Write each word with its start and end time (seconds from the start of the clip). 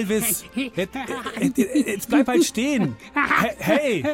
Elvis, 0.00 0.44
jetzt, 0.54 0.96
jetzt 1.58 2.08
bleib 2.08 2.28
halt 2.28 2.44
stehen. 2.44 2.96
Hey, 3.58 4.04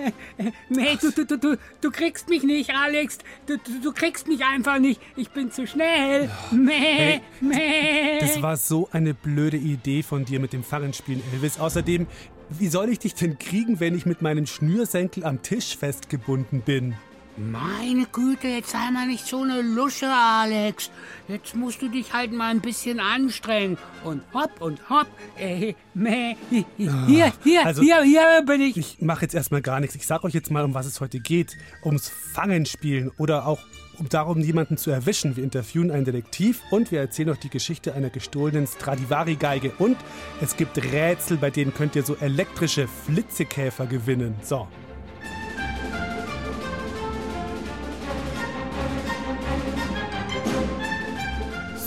Nee, 0.68 0.96
du, 1.00 1.10
du, 1.24 1.38
du, 1.38 1.58
du, 1.80 1.90
kriegst 1.90 2.28
mich 2.28 2.42
nicht, 2.42 2.70
Alex. 2.74 3.18
Du, 3.46 3.56
du, 3.58 3.80
du 3.82 3.92
kriegst 3.92 4.26
mich 4.28 4.44
einfach 4.44 4.78
nicht. 4.78 5.00
Ich 5.16 5.30
bin 5.30 5.50
zu 5.50 5.66
schnell. 5.66 6.30
Meh, 6.50 6.72
Hey, 6.72 7.20
meh. 7.40 8.18
das 8.20 8.42
war 8.42 8.56
so 8.56 8.88
eine 8.92 9.14
blöde 9.14 9.56
Idee 9.56 10.02
von 10.02 10.24
dir 10.24 10.40
mit 10.40 10.52
dem 10.52 10.64
Fangenspielen, 10.64 11.22
Elvis. 11.32 11.58
Außerdem, 11.58 12.06
wie 12.50 12.68
soll 12.68 12.88
ich 12.88 12.98
dich 12.98 13.14
denn 13.14 13.38
kriegen, 13.38 13.80
wenn 13.80 13.94
ich 13.96 14.06
mit 14.06 14.22
meinem 14.22 14.46
Schnürsenkel 14.46 15.24
am 15.24 15.42
Tisch 15.42 15.76
festgebunden 15.76 16.62
bin? 16.62 16.94
Meine 17.38 18.06
Güte, 18.06 18.48
jetzt 18.48 18.70
sei 18.70 18.90
mal 18.90 19.06
nicht 19.06 19.26
so 19.26 19.42
eine 19.42 19.60
Lusche, 19.60 20.08
Alex. 20.08 20.90
Jetzt 21.28 21.54
musst 21.54 21.82
du 21.82 21.88
dich 21.88 22.12
halt 22.14 22.32
mal 22.32 22.50
ein 22.50 22.60
bisschen 22.62 22.98
anstrengen. 22.98 23.76
Und 24.04 24.22
hopp 24.32 24.60
und 24.60 24.80
hopp. 24.88 25.06
Äh, 25.38 25.74
meh. 25.92 26.34
Hier, 26.78 27.32
hier, 27.44 27.66
also- 27.66 27.82
hier, 27.82 28.02
hier 28.02 28.42
bin 28.46 28.62
ich. 28.62 28.76
Ich 28.78 29.02
mache 29.02 29.22
jetzt 29.22 29.34
erstmal 29.34 29.60
gar 29.60 29.80
nichts. 29.80 29.94
Ich 29.96 30.06
sag 30.06 30.24
euch 30.24 30.32
jetzt 30.32 30.50
mal, 30.50 30.64
um 30.64 30.72
was 30.72 30.86
es 30.86 31.00
heute 31.00 31.20
geht. 31.20 31.58
Ums 31.84 32.08
Fangenspielen 32.08 33.10
oder 33.18 33.46
auch 33.46 33.60
um 33.98 34.08
darum, 34.08 34.40
jemanden 34.40 34.76
zu 34.78 34.90
erwischen. 34.90 35.36
Wir 35.36 35.44
interviewen 35.44 35.90
einen 35.90 36.04
Detektiv 36.04 36.62
und 36.70 36.90
wir 36.90 37.00
erzählen 37.00 37.30
euch 37.30 37.38
die 37.38 37.50
Geschichte 37.50 37.92
einer 37.94 38.10
gestohlenen 38.10 38.66
Stradivari-Geige. 38.66 39.72
Und 39.78 39.96
es 40.40 40.56
gibt 40.56 40.78
Rätsel, 40.78 41.36
bei 41.36 41.50
denen 41.50 41.74
könnt 41.74 41.96
ihr 41.96 42.02
so 42.02 42.16
elektrische 42.16 42.88
Flitzekäfer 43.06 43.86
gewinnen. 43.86 44.36
So. 44.42 44.68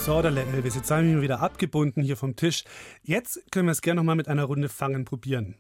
So, 0.10 0.24
der 0.24 0.36
Elvis, 0.36 0.74
jetzt 0.74 0.90
haben 0.90 1.06
wir 1.06 1.18
ihn 1.18 1.22
wieder 1.22 1.40
abgebunden 1.40 2.02
hier 2.02 2.18
vom 2.18 2.36
Tisch. 2.36 2.64
Jetzt 3.04 3.44
können 3.52 3.68
wir 3.68 3.74
es 3.74 3.84
gerne 3.84 3.98
nochmal 4.02 4.16
mit 4.16 4.28
einer 4.28 4.46
Runde 4.46 4.68
Fangen 4.68 5.06
probieren. 5.06 5.54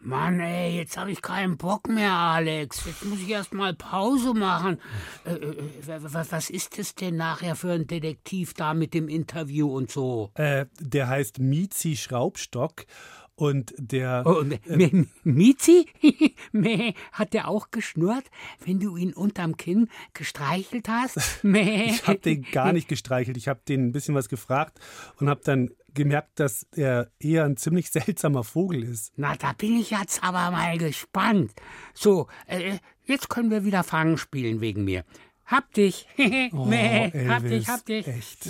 Mann, 0.00 0.40
ey, 0.40 0.76
jetzt 0.76 0.96
habe 0.96 1.12
ich 1.12 1.22
keinen 1.22 1.56
Bock 1.56 1.88
mehr, 1.88 2.10
Alex. 2.12 2.84
Jetzt 2.84 3.04
muss 3.04 3.20
ich 3.20 3.28
erst 3.30 3.54
mal 3.54 3.74
Pause 3.74 4.34
machen. 4.34 4.80
Äh, 5.24 5.34
äh, 5.34 5.56
wa- 5.86 6.24
was 6.32 6.50
ist 6.50 6.80
es 6.80 6.96
denn 6.96 7.14
nachher 7.14 7.54
für 7.54 7.70
ein 7.70 7.86
Detektiv 7.86 8.54
da 8.54 8.74
mit 8.74 8.92
dem 8.92 9.06
Interview 9.06 9.72
und 9.72 9.88
so? 9.92 10.32
Äh, 10.34 10.66
der 10.80 11.06
heißt 11.06 11.38
Mizi 11.38 11.94
Schraubstock 11.94 12.86
und 13.34 13.72
der. 13.78 14.22
Oh, 14.26 14.42
M- 14.68 15.08
Mizi? 15.24 15.86
Meh, 16.52 16.92
hat 17.12 17.32
der 17.32 17.48
auch 17.48 17.70
geschnurrt, 17.70 18.24
wenn 18.64 18.78
du 18.80 18.96
ihn 18.96 19.12
unterm 19.12 19.56
Kinn 19.56 19.88
gestreichelt 20.14 20.88
hast? 20.88 21.18
Meh. 21.42 21.86
Ich 21.90 22.06
habe 22.06 22.18
den 22.18 22.42
gar 22.42 22.72
nicht 22.72 22.88
gestreichelt. 22.88 23.36
Ich 23.36 23.48
habe 23.48 23.60
den 23.66 23.86
ein 23.88 23.92
bisschen 23.92 24.14
was 24.14 24.28
gefragt 24.28 24.78
und 25.18 25.28
habe 25.28 25.40
dann 25.44 25.70
gemerkt, 25.94 26.40
dass 26.40 26.66
er 26.74 27.10
eher 27.18 27.44
ein 27.44 27.56
ziemlich 27.56 27.90
seltsamer 27.90 28.44
Vogel 28.44 28.82
ist. 28.82 29.12
Na, 29.16 29.36
da 29.36 29.52
bin 29.52 29.78
ich 29.78 29.90
jetzt 29.90 30.22
aber 30.22 30.50
mal 30.50 30.78
gespannt. 30.78 31.52
So, 31.94 32.28
äh, 32.46 32.78
jetzt 33.04 33.28
können 33.28 33.50
wir 33.50 33.64
wieder 33.64 33.84
Fangen 33.84 34.16
spielen 34.18 34.60
wegen 34.60 34.84
mir. 34.84 35.04
Hab 35.44 35.72
dich. 35.74 36.06
Oh, 36.52 36.64
Meh, 36.64 37.10
hab 37.28 37.42
dich, 37.46 37.68
hab 37.68 37.84
dich. 37.84 38.06
Echt. 38.06 38.48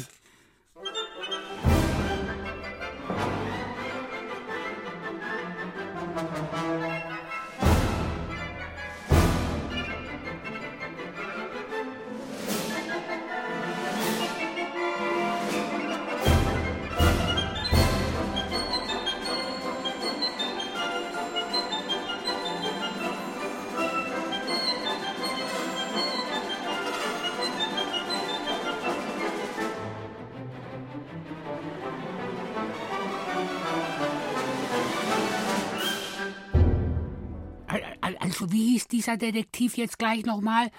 Dieser 39.03 39.17
Detektiv 39.17 39.77
jetzt 39.77 39.99
gleich 39.99 40.25
nochmal? 40.25 40.71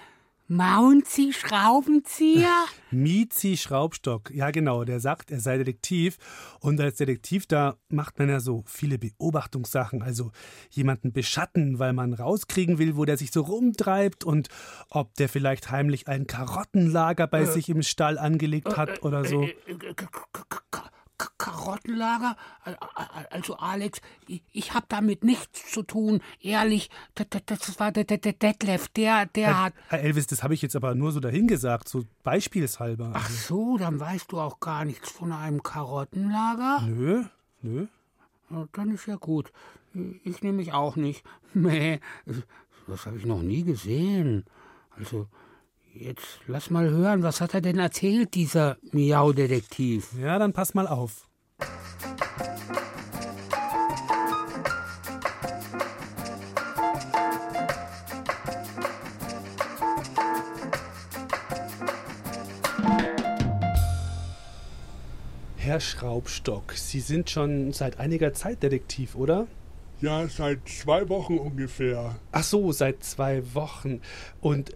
Mouncy 0.48 1.32
Schraubenzieher? 1.32 2.64
Mizi 2.90 3.56
Schraubstock, 3.56 4.30
ja 4.30 4.50
genau, 4.50 4.84
der 4.84 5.00
sagt, 5.00 5.30
er 5.30 5.40
sei 5.40 5.58
Detektiv. 5.58 6.16
Und 6.60 6.80
als 6.80 6.96
Detektiv, 6.96 7.46
da 7.46 7.76
macht 7.88 8.18
man 8.18 8.30
ja 8.30 8.40
so 8.40 8.62
viele 8.66 8.98
Beobachtungssachen. 8.98 10.02
Also 10.02 10.32
jemanden 10.70 11.12
beschatten, 11.12 11.78
weil 11.78 11.92
man 11.92 12.14
rauskriegen 12.14 12.78
will, 12.78 12.96
wo 12.96 13.04
der 13.04 13.18
sich 13.18 13.30
so 13.30 13.42
rumtreibt 13.42 14.24
und 14.24 14.48
ob 14.88 15.14
der 15.16 15.28
vielleicht 15.28 15.70
heimlich 15.70 16.08
ein 16.08 16.26
Karottenlager 16.26 17.26
bei 17.26 17.44
sich 17.44 17.68
im 17.68 17.82
Stall 17.82 18.16
angelegt 18.16 18.76
hat 18.76 19.02
oder 19.02 19.24
so. 19.26 19.42
Äh, 19.42 19.50
äh, 19.66 19.94
Karottenlager? 21.38 22.36
Al- 22.64 22.76
al- 22.94 23.26
Also, 23.30 23.56
Alex, 23.56 24.00
ich- 24.26 24.42
ich 24.52 24.74
hab 24.74 24.88
damit 24.88 25.24
nichts 25.24 25.70
zu 25.70 25.82
tun. 25.82 26.20
Ehrlich, 26.40 26.90
das, 27.14 27.78
war 27.80 27.92
der, 27.92 28.04
Detlef, 28.04 28.88
der, 28.88 29.26
der 29.26 29.64
hat. 29.64 29.74
Herr 29.88 30.00
Elvis, 30.00 30.26
das 30.26 30.42
habe 30.42 30.54
ich 30.54 30.62
jetzt 30.62 30.76
aber 30.76 30.94
nur 30.94 31.12
so 31.12 31.20
dahingesagt, 31.20 31.88
so 31.88 32.04
beispielshalber. 32.22 33.12
Ach 33.14 33.28
so, 33.28 33.76
dann 33.78 33.98
weißt 34.00 34.30
du 34.32 34.40
auch 34.40 34.60
gar 34.60 34.84
nichts 34.84 35.10
von 35.10 35.32
einem 35.32 35.62
Karottenlager? 35.62 36.82
Nö, 36.86 37.24
nö. 37.62 37.86
Dann 38.72 38.90
ist 38.92 39.06
ja 39.06 39.16
gut. 39.16 39.52
Ich 40.24 40.42
nehme 40.42 40.58
mich 40.58 40.72
auch 40.72 40.96
nicht. 40.96 41.24
Nee, 41.56 42.00
das 42.88 43.06
habe 43.06 43.16
ich 43.16 43.24
noch 43.26 43.40
nie 43.40 43.62
gesehen. 43.62 44.44
Also, 44.96 45.28
jetzt 45.94 46.40
lass 46.46 46.70
mal 46.70 46.90
hören, 46.90 47.22
was 47.22 47.40
hat 47.40 47.54
er 47.54 47.60
denn 47.60 47.78
erzählt, 47.78 48.34
dieser 48.34 48.76
Miau-Detektiv? 48.92 50.08
Ja, 50.20 50.38
dann 50.38 50.52
pass 50.52 50.74
mal 50.74 50.86
auf. 50.86 51.28
Herr 65.56 65.80
Schraubstock, 65.80 66.72
Sie 66.74 67.00
sind 67.00 67.30
schon 67.30 67.72
seit 67.72 67.98
einiger 67.98 68.34
Zeit 68.34 68.62
Detektiv, 68.62 69.14
oder? 69.14 69.46
Ja, 70.00 70.28
seit 70.28 70.68
zwei 70.68 71.08
Wochen 71.08 71.38
ungefähr. 71.38 72.16
Ach 72.32 72.42
so, 72.42 72.72
seit 72.72 73.02
zwei 73.02 73.42
Wochen. 73.54 74.02
Und 74.42 74.74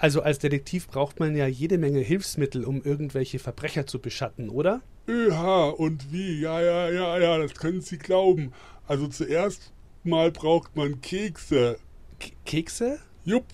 also 0.00 0.22
als 0.22 0.38
Detektiv 0.38 0.88
braucht 0.88 1.20
man 1.20 1.36
ja 1.36 1.46
jede 1.46 1.78
Menge 1.78 2.00
Hilfsmittel, 2.00 2.64
um 2.64 2.82
irgendwelche 2.82 3.38
Verbrecher 3.38 3.86
zu 3.86 3.98
beschatten, 4.00 4.48
oder? 4.48 4.82
ÖH 5.08 5.74
und 5.76 6.12
wie? 6.12 6.40
Ja, 6.40 6.60
ja, 6.60 6.90
ja, 6.90 7.18
ja, 7.18 7.38
das 7.38 7.54
können 7.54 7.80
Sie 7.80 7.98
glauben. 7.98 8.52
Also 8.86 9.08
zuerst 9.08 9.72
mal 10.04 10.30
braucht 10.30 10.76
man 10.76 11.00
Kekse. 11.00 11.78
K 12.18 12.32
Kekse? 12.44 12.98
Jupp, 13.24 13.46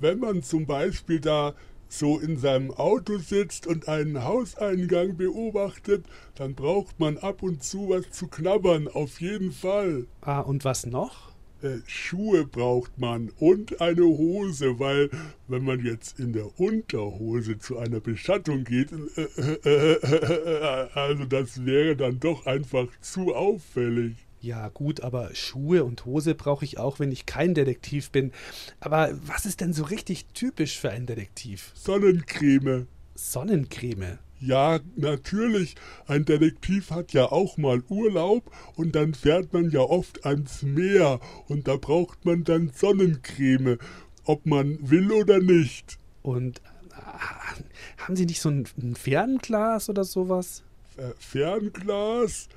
wenn 0.00 0.18
man 0.18 0.42
zum 0.42 0.66
Beispiel 0.66 1.20
da 1.20 1.54
so 1.88 2.18
in 2.18 2.36
seinem 2.36 2.72
Auto 2.72 3.18
sitzt 3.18 3.66
und 3.66 3.88
einen 3.88 4.24
Hauseingang 4.24 5.16
beobachtet, 5.16 6.04
dann 6.34 6.54
braucht 6.54 6.98
man 6.98 7.18
ab 7.18 7.42
und 7.42 7.62
zu 7.62 7.88
was 7.88 8.10
zu 8.10 8.26
knabbern, 8.26 8.88
auf 8.88 9.20
jeden 9.20 9.52
Fall. 9.52 10.06
Ah, 10.20 10.40
und 10.40 10.64
was 10.64 10.86
noch? 10.86 11.35
Äh, 11.62 11.78
Schuhe 11.86 12.44
braucht 12.44 12.98
man 12.98 13.30
und 13.38 13.80
eine 13.80 14.04
Hose, 14.04 14.78
weil 14.78 15.10
wenn 15.48 15.64
man 15.64 15.84
jetzt 15.84 16.20
in 16.20 16.32
der 16.32 16.60
Unterhose 16.60 17.58
zu 17.58 17.78
einer 17.78 18.00
Beschattung 18.00 18.64
geht, 18.64 18.92
äh, 18.92 19.22
äh, 19.64 19.92
äh, 19.92 20.88
also 20.92 21.24
das 21.24 21.64
wäre 21.64 21.96
dann 21.96 22.20
doch 22.20 22.44
einfach 22.44 22.88
zu 23.00 23.34
auffällig. 23.34 24.16
Ja, 24.40 24.68
gut, 24.68 25.00
aber 25.00 25.34
Schuhe 25.34 25.82
und 25.82 26.04
Hose 26.04 26.34
brauche 26.34 26.64
ich 26.64 26.78
auch, 26.78 27.00
wenn 27.00 27.10
ich 27.10 27.24
kein 27.24 27.54
Detektiv 27.54 28.10
bin. 28.10 28.32
Aber 28.78 29.18
was 29.26 29.46
ist 29.46 29.60
denn 29.60 29.72
so 29.72 29.84
richtig 29.84 30.26
typisch 30.34 30.78
für 30.78 30.90
einen 30.90 31.06
Detektiv? 31.06 31.72
Sonnencreme. 31.74 32.86
Sonnencreme. 33.14 34.18
Ja, 34.40 34.80
natürlich. 34.96 35.76
Ein 36.06 36.24
Detektiv 36.24 36.90
hat 36.90 37.12
ja 37.12 37.32
auch 37.32 37.56
mal 37.56 37.82
Urlaub 37.88 38.50
und 38.76 38.94
dann 38.94 39.14
fährt 39.14 39.52
man 39.52 39.70
ja 39.70 39.80
oft 39.80 40.26
ans 40.26 40.62
Meer 40.62 41.20
und 41.48 41.68
da 41.68 41.76
braucht 41.76 42.24
man 42.24 42.44
dann 42.44 42.70
Sonnencreme, 42.70 43.78
ob 44.24 44.44
man 44.44 44.78
will 44.90 45.10
oder 45.12 45.40
nicht. 45.40 45.98
Und 46.22 46.58
äh, 46.58 48.02
haben 48.02 48.16
Sie 48.16 48.26
nicht 48.26 48.40
so 48.40 48.50
ein, 48.50 48.68
ein 48.80 48.94
Fernglas 48.94 49.88
oder 49.88 50.04
sowas? 50.04 50.62
Äh, 50.96 51.12
Fernglas? 51.18 52.48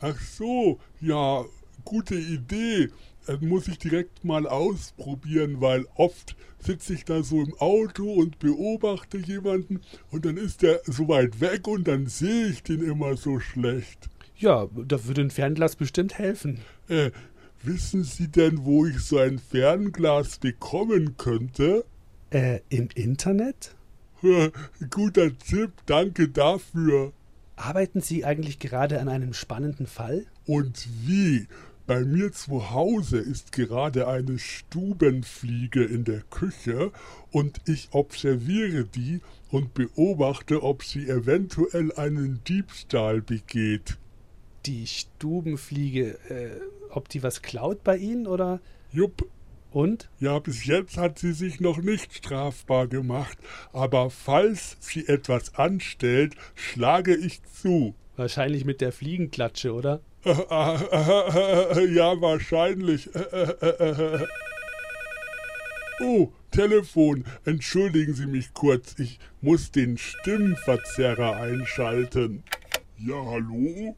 Ach 0.00 0.18
so, 0.18 0.80
ja, 1.00 1.44
gute 1.84 2.16
Idee. 2.16 2.88
Das 3.26 3.40
muss 3.40 3.68
ich 3.68 3.78
direkt 3.78 4.24
mal 4.24 4.46
ausprobieren, 4.46 5.60
weil 5.60 5.86
oft 5.94 6.36
sitze 6.58 6.94
ich 6.94 7.04
da 7.04 7.22
so 7.22 7.40
im 7.40 7.54
Auto 7.58 8.12
und 8.12 8.38
beobachte 8.38 9.18
jemanden 9.18 9.80
und 10.10 10.24
dann 10.24 10.36
ist 10.36 10.62
der 10.62 10.80
so 10.84 11.08
weit 11.08 11.40
weg 11.40 11.68
und 11.68 11.86
dann 11.86 12.06
sehe 12.06 12.48
ich 12.48 12.62
den 12.62 12.82
immer 12.82 13.16
so 13.16 13.38
schlecht. 13.38 14.10
Ja, 14.36 14.68
da 14.86 15.04
würde 15.04 15.20
ein 15.20 15.30
Fernglas 15.30 15.76
bestimmt 15.76 16.18
helfen. 16.18 16.58
Äh, 16.88 17.12
wissen 17.62 18.02
Sie 18.02 18.28
denn, 18.28 18.64
wo 18.64 18.86
ich 18.86 18.98
so 18.98 19.18
ein 19.18 19.38
Fernglas 19.38 20.38
bekommen 20.38 21.16
könnte? 21.16 21.84
Äh, 22.30 22.60
im 22.70 22.88
Internet? 22.94 23.76
Guter 24.90 25.36
Tipp, 25.36 25.72
danke 25.86 26.28
dafür. 26.28 27.12
Arbeiten 27.56 28.00
Sie 28.00 28.24
eigentlich 28.24 28.58
gerade 28.58 29.00
an 29.00 29.08
einem 29.08 29.34
spannenden 29.34 29.86
Fall? 29.86 30.26
Und 30.46 30.88
wie? 31.04 31.46
Bei 31.92 32.06
mir 32.06 32.32
zu 32.32 32.70
Hause 32.70 33.18
ist 33.18 33.52
gerade 33.52 34.08
eine 34.08 34.38
Stubenfliege 34.38 35.84
in 35.84 36.04
der 36.04 36.22
Küche 36.22 36.90
und 37.30 37.60
ich 37.66 37.90
observiere 37.92 38.86
die 38.86 39.20
und 39.50 39.74
beobachte, 39.74 40.62
ob 40.62 40.84
sie 40.84 41.06
eventuell 41.06 41.92
einen 41.92 42.42
Diebstahl 42.48 43.20
begeht. 43.20 43.98
Die 44.64 44.86
Stubenfliege, 44.86 46.18
äh, 46.30 46.62
ob 46.88 47.10
die 47.10 47.22
was 47.22 47.42
klaut 47.42 47.84
bei 47.84 47.98
Ihnen 47.98 48.26
oder? 48.26 48.62
Jupp. 48.90 49.28
Und? 49.70 50.08
Ja, 50.18 50.38
bis 50.38 50.64
jetzt 50.64 50.96
hat 50.96 51.18
sie 51.18 51.34
sich 51.34 51.60
noch 51.60 51.76
nicht 51.76 52.14
strafbar 52.14 52.86
gemacht, 52.86 53.36
aber 53.74 54.08
falls 54.08 54.78
sie 54.80 55.06
etwas 55.08 55.56
anstellt, 55.56 56.36
schlage 56.54 57.14
ich 57.14 57.42
zu. 57.42 57.94
Wahrscheinlich 58.16 58.64
mit 58.64 58.80
der 58.80 58.92
Fliegenklatsche, 58.92 59.74
oder? 59.74 60.00
ja, 60.24 62.20
wahrscheinlich. 62.20 63.10
Oh, 66.04 66.32
Telefon. 66.50 67.24
Entschuldigen 67.44 68.14
Sie 68.14 68.26
mich 68.26 68.52
kurz. 68.54 68.98
Ich 68.98 69.20
muss 69.40 69.70
den 69.70 69.98
Stimmverzerrer 69.98 71.36
einschalten. 71.36 72.42
Ja, 72.98 73.24
hallo? 73.24 73.96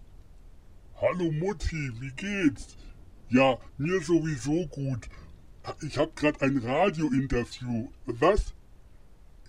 Hallo 1.00 1.30
Mutti, 1.32 1.92
wie 2.00 2.10
geht's? 2.10 2.76
Ja, 3.30 3.58
mir 3.78 4.02
sowieso 4.02 4.66
gut. 4.66 5.08
Ich 5.80 5.96
hab 5.96 6.14
grad 6.14 6.42
ein 6.42 6.58
Radiointerview. 6.58 7.88
Was? 8.04 8.52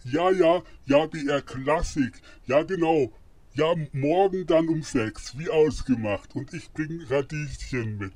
Ja, 0.06 0.31
ja, 0.31 0.62
ja, 0.86 1.07
BR 1.07 1.42
Klassik. 1.42 2.22
Ja, 2.45 2.63
genau. 2.63 3.12
Ja, 3.57 3.74
morgen 3.94 4.46
dann 4.46 4.68
um 4.68 4.84
sechs, 4.84 5.38
wie 5.38 5.50
ausgemacht. 5.50 6.36
Und 6.36 6.54
ich 6.54 6.69
bring 6.74 7.02
Radieschen 7.10 7.98
mit. 7.98 8.12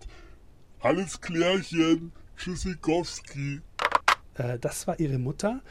Alles 0.82 1.22
Klärchen. 1.22 2.12
Tschüssikowski. 2.36 3.62
Äh, 4.36 4.60
das 4.60 4.86
war 4.86 5.00
Ihre 5.00 5.18
Mutter. 5.18 5.62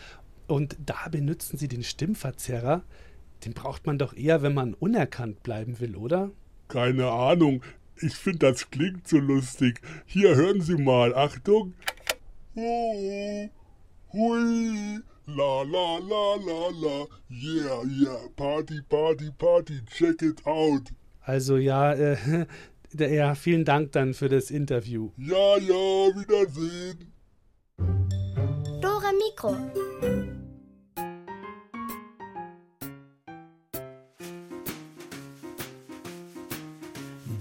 Und 0.46 0.78
da 0.86 1.08
benutzen 1.10 1.58
Sie 1.58 1.68
den 1.68 1.82
Stimmverzerrer. 1.82 2.82
Den 3.44 3.52
braucht 3.52 3.86
man 3.86 3.98
doch 3.98 4.14
eher, 4.16 4.40
wenn 4.40 4.54
man 4.54 4.72
unerkannt 4.72 5.42
bleiben 5.42 5.78
will, 5.80 5.96
oder? 5.96 6.30
Keine 6.68 7.10
Ahnung. 7.10 7.62
Ich 8.00 8.14
finde, 8.14 8.50
das 8.50 8.70
klingt 8.70 9.06
so 9.06 9.18
lustig. 9.18 9.82
Hier 10.06 10.34
hören 10.34 10.62
Sie 10.62 10.78
mal. 10.78 11.14
Achtung. 11.14 11.74
Oh, 12.54 13.50
hui. 14.14 15.02
La 15.30 15.62
la 15.62 15.98
la 15.98 16.36
la 16.36 16.70
la, 16.70 17.06
yeah, 17.28 17.82
yeah, 17.84 18.28
Party, 18.34 18.80
Party, 18.88 19.30
Party, 19.36 19.82
check 19.94 20.22
it 20.22 20.40
out. 20.46 20.90
Also 21.20 21.58
ja, 21.58 21.92
äh, 21.92 22.46
ja, 22.94 23.34
vielen 23.34 23.66
Dank 23.66 23.92
dann 23.92 24.14
für 24.14 24.30
das 24.30 24.50
Interview. 24.50 25.10
Ja, 25.18 25.58
ja, 25.58 25.74
Wiedersehen. 26.16 27.12
Dora 28.80 29.12
Mikro. 29.12 29.54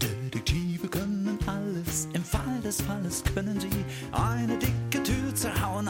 Detektive 0.01 0.89
können 0.89 1.39
alles, 1.45 2.09
im 2.11 2.23
Fall 2.23 2.59
des 2.65 2.81
Falles 2.81 3.23
können 3.33 3.57
sie 3.61 3.85
eine 4.11 4.57
dicke 4.57 5.01
Tür 5.03 5.33
zerhauen, 5.33 5.87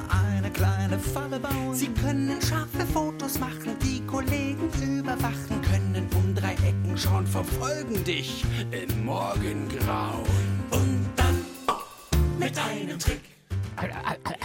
kleine 0.58 1.00
Falle 1.00 1.40
bauen. 1.40 1.74
Sie 1.74 1.88
können 1.88 2.42
scharfe 2.42 2.86
Fotos 2.94 3.40
machen, 3.40 3.78
die 3.82 4.06
Kollegen 4.06 4.70
überwachen, 4.82 5.62
können 5.62 6.08
um 6.16 6.36
drei 6.36 6.54
Ecken 6.54 6.98
schauen, 6.98 7.28
verfolgen 7.28 8.04
dich 8.04 8.44
im 8.72 9.06
Morgengrauen. 9.06 10.26
Und 10.72 11.08
dann 11.16 11.46
mit 12.40 12.58
einem 12.58 13.00
Trick 13.00 13.37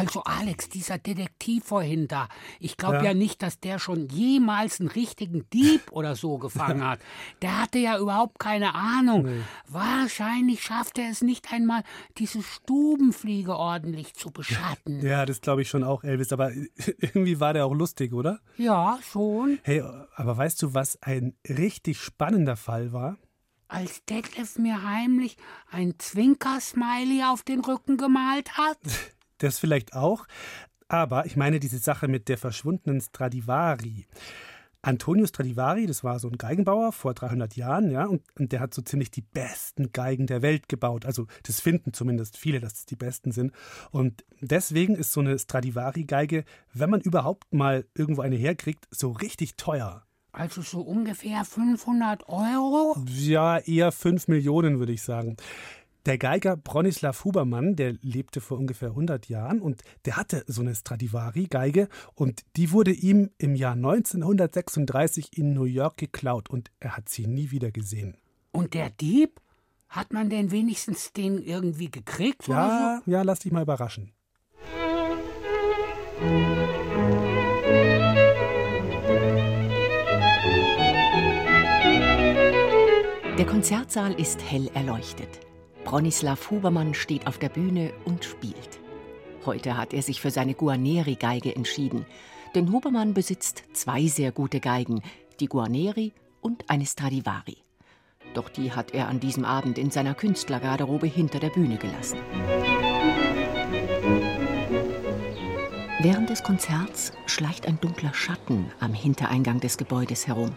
also 0.07 0.23
Alex, 0.25 0.69
dieser 0.69 0.99
Detektiv 0.99 1.65
vorhin 1.65 2.09
da, 2.09 2.29
ich 2.61 2.77
glaube 2.77 2.97
ja. 2.97 3.05
ja. 3.05 3.15
nicht, 3.15 3.43
dass 3.43 3.61
der 3.61 3.79
schon 3.79 4.09
jemals 4.09 4.81
einen 4.81 4.89
richtigen 4.89 5.49
Dieb 5.51 5.81
oder 5.93 6.17
so 6.17 6.39
gefangen 6.43 6.85
hat. 6.85 7.01
Der 7.41 7.61
hatte 7.61 7.79
ja 7.79 7.99
überhaupt 7.99 8.39
keine 8.39 8.75
Ahnung. 8.75 9.25
Nee. 9.25 9.41
Wahrscheinlich 9.69 10.63
schafft 10.63 10.99
er 10.99 11.11
es 11.11 11.23
nicht 11.23 11.53
einmal, 11.53 11.83
diese 12.19 12.43
Stubenfliege 12.43 13.57
ordentlich 13.57 14.15
zu 14.15 14.31
beschatten. 14.31 15.01
Ja, 15.01 15.27
das 15.27 15.41
glaube 15.41 15.63
ich 15.63 15.69
schon 15.69 15.85
auch, 15.85 16.05
Elvis. 16.05 16.33
Aber 16.33 16.51
irgendwie 16.99 17.41
war 17.41 17.53
der 17.53 17.67
auch 17.67 17.75
lustig, 17.75 18.13
oder? 18.13 18.41
Ja, 18.57 18.99
schon. 19.11 19.59
Hey, 19.63 19.83
aber 20.15 20.37
weißt 20.37 20.63
du, 20.63 20.75
was 20.75 21.01
ein 21.03 21.35
richtig 21.49 21.99
spannender 21.99 22.57
Fall 22.57 22.93
war? 22.93 23.19
als 23.73 24.05
Detlef 24.05 24.59
mir 24.59 24.83
heimlich 24.83 25.37
ein 25.71 25.95
Zwinker-Smiley 25.99 27.25
auf 27.25 27.43
den 27.43 27.61
Rücken 27.61 27.97
gemalt 27.97 28.59
hat? 28.59 28.79
Das 29.43 29.59
vielleicht 29.59 29.95
auch. 29.95 30.27
Aber 30.87 31.27
ich 31.27 31.37
meine 31.37 31.59
diese 31.59 31.79
Sache 31.79 32.07
mit 32.07 32.29
der 32.29 32.39
verschwundenen 32.39 33.01
Stradivari. 33.01 34.07
Antonio 34.83 35.27
Stradivari, 35.27 35.87
das 35.87 36.03
war 36.03 36.19
so 36.19 36.29
ein 36.29 36.37
Geigenbauer 36.37 36.93
vor 36.93 37.15
300 37.15 37.55
Jahren, 37.55 37.91
ja, 37.93 38.05
und, 38.05 38.23
und, 38.37 38.51
der 38.51 38.59
hat 38.59 38.75
so 38.75 38.83
ziemlich 38.83 39.13
die 39.13 39.23
besten 39.23 39.93
Geigen 39.93 40.27
der 40.27 40.43
Welt 40.43 40.69
gebaut. 40.69 41.07
Also, 41.07 41.29
das 41.45 41.61
finden 41.61 41.93
zumindest 41.93 42.37
viele, 42.37 42.59
dass 42.59 42.75
das 42.75 42.87
die 42.87 42.97
besten 42.97 43.31
sind. 43.31 43.53
Und 43.93 44.25
deswegen 44.41 44.97
ist 44.97 45.13
so 45.13 45.21
eine 45.21 45.39
Stradivari-Geige, 45.39 46.45
wenn 46.73 46.91
man 46.91 47.01
überhaupt 47.01 47.55
mal 47.55 47.87
irgendwo 47.95 48.23
eine 48.23 48.37
herkriegt, 48.37 48.89
so 48.91 49.13
richtig 49.13 49.57
teuer. 49.57 50.05
Also 50.33 50.63
so 50.63 50.81
ungefähr 50.81 51.45
500 51.45 52.29
Euro? 52.29 52.97
Ja, 53.07 53.59
eher 53.59 53.93
5 53.93 54.29
Millionen, 54.29 54.79
würde 54.79 54.93
ich 54.93 55.03
sagen. 55.03 55.37
Der 56.05 56.19
Geiger 56.19 56.57
Bronislav 56.57 57.25
Hubermann, 57.25 57.77
der 57.77 57.93
lebte 58.03 58.41
vor 58.41 58.59
ungefähr 58.59 58.89
100 58.89 59.29
Jahren 59.29 59.61
und 59.61 59.83
der 60.05 60.17
hatte 60.17 60.43
so 60.49 60.61
eine 60.61 60.75
Stradivari-Geige 60.75 61.89
und 62.17 62.43
die 62.57 62.73
wurde 62.73 62.91
ihm 62.91 63.31
im 63.39 63.55
Jahr 63.55 63.75
1936 63.75 65.39
in 65.39 65.53
New 65.53 65.63
York 65.65 65.99
geklaut 65.99 66.51
und 66.51 66.73
er 66.81 66.97
hat 66.97 67.09
sie 67.09 67.29
nie 67.29 67.53
wieder 67.53 67.71
gesehen. 67.71 68.17
Und 68.51 68.75
der 68.75 68.91
Dieb? 68.91 69.41
Hat 69.89 70.13
man 70.13 70.29
denn 70.29 70.51
wenigstens 70.51 71.13
den 71.13 71.39
irgendwie 71.39 71.91
gekriegt? 71.91 72.49
Ja, 72.49 73.03
so? 73.05 73.11
ja, 73.11 73.23
lass 73.23 73.41
dich 73.41 73.53
mal 73.53 73.63
überraschen. 73.63 74.13
Der 83.39 83.47
Konzertsaal 83.47 84.15
ist 84.15 84.43
hell 84.43 84.69
erleuchtet. 84.75 85.52
Bronislav 85.85 86.51
Hubermann 86.51 86.95
steht 86.95 87.27
auf 87.27 87.39
der 87.39 87.49
Bühne 87.49 87.93
und 88.05 88.25
spielt. 88.25 88.81
Heute 89.45 89.77
hat 89.77 89.93
er 89.93 90.03
sich 90.03 90.21
für 90.21 90.31
seine 90.31 90.55
Guarneri-Geige 90.55 91.55
entschieden, 91.57 92.07
denn 92.55 92.71
Hubermann 92.73 93.15
besitzt 93.15 93.65
zwei 93.73 94.07
sehr 94.07 94.31
gute 94.31 94.61
Geigen, 94.61 95.03
die 95.41 95.47
Guarneri 95.47 96.13
und 96.41 96.71
eine 96.71 96.87
Stradivari. 96.87 97.57
Doch 98.35 98.49
die 98.49 98.73
hat 98.73 98.93
er 98.95 99.09
an 99.09 99.21
diesem 99.21 99.45
Abend 99.45 99.79
in 99.79 99.91
seiner 99.91 100.15
Künstlergarderobe 100.15 101.07
hinter 101.07 101.41
der 101.41 101.51
Bühne 101.51 101.77
gelassen. 101.77 102.19
Während 106.01 106.31
des 106.31 106.43
Konzerts 106.43 107.13
schleicht 107.27 107.67
ein 107.67 107.79
dunkler 107.81 108.15
Schatten 108.15 108.67
am 108.81 108.95
Hintereingang 108.95 109.61
des 109.61 109.77
Gebäudes 109.77 110.27
herum. 110.27 110.57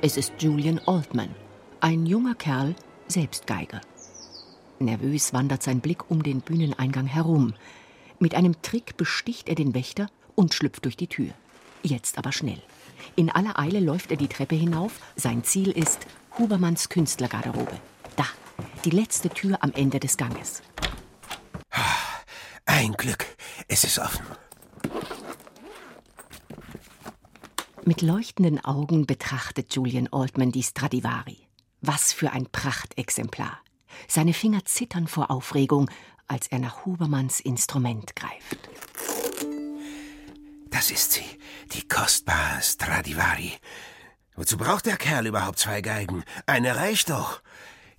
Es 0.00 0.16
ist 0.16 0.34
Julian 0.38 0.80
Altman, 0.86 1.34
ein 1.80 2.06
junger 2.06 2.34
Kerl, 2.34 2.74
selbst 3.06 3.46
Geiger. 3.46 3.80
Nervös 4.80 5.32
wandert 5.32 5.62
sein 5.62 5.80
Blick 5.80 6.10
um 6.10 6.22
den 6.22 6.40
Bühneneingang 6.40 7.06
herum. 7.06 7.54
Mit 8.18 8.34
einem 8.34 8.60
Trick 8.62 8.96
besticht 8.96 9.48
er 9.48 9.54
den 9.54 9.74
Wächter 9.74 10.08
und 10.34 10.54
schlüpft 10.54 10.84
durch 10.84 10.96
die 10.96 11.06
Tür. 11.06 11.32
Jetzt 11.82 12.18
aber 12.18 12.32
schnell. 12.32 12.62
In 13.16 13.30
aller 13.30 13.58
Eile 13.58 13.80
läuft 13.80 14.10
er 14.10 14.16
die 14.16 14.28
Treppe 14.28 14.56
hinauf. 14.56 15.00
Sein 15.16 15.44
Ziel 15.44 15.70
ist 15.70 16.06
Hubermanns 16.38 16.88
Künstlergarderobe. 16.88 17.78
Da, 18.16 18.24
die 18.84 18.90
letzte 18.90 19.28
Tür 19.28 19.58
am 19.60 19.72
Ende 19.72 20.00
des 20.00 20.16
Ganges. 20.16 20.62
Ein 22.66 22.92
Glück, 22.92 23.26
es 23.68 23.84
ist 23.84 23.98
offen. 23.98 24.24
Mit 27.84 28.02
leuchtenden 28.02 28.62
Augen 28.64 29.06
betrachtet 29.06 29.74
Julian 29.74 30.08
Altman 30.12 30.52
die 30.52 30.62
Stradivari. 30.62 31.38
Was 31.80 32.12
für 32.12 32.32
ein 32.32 32.46
Prachtexemplar. 32.46 33.58
Seine 34.06 34.34
Finger 34.34 34.64
zittern 34.64 35.08
vor 35.08 35.30
Aufregung, 35.30 35.90
als 36.26 36.46
er 36.48 36.58
nach 36.58 36.84
Hubermanns 36.84 37.40
Instrument 37.40 38.14
greift. 38.14 38.68
Das 40.70 40.90
ist 40.90 41.12
sie, 41.12 41.38
die 41.72 41.88
kostbare 41.88 42.60
Stradivari. 42.62 43.52
Wozu 44.36 44.56
braucht 44.56 44.86
der 44.86 44.96
Kerl 44.96 45.26
überhaupt 45.26 45.58
zwei 45.58 45.80
Geigen? 45.80 46.22
Eine 46.46 46.76
reicht 46.76 47.10
doch. 47.10 47.40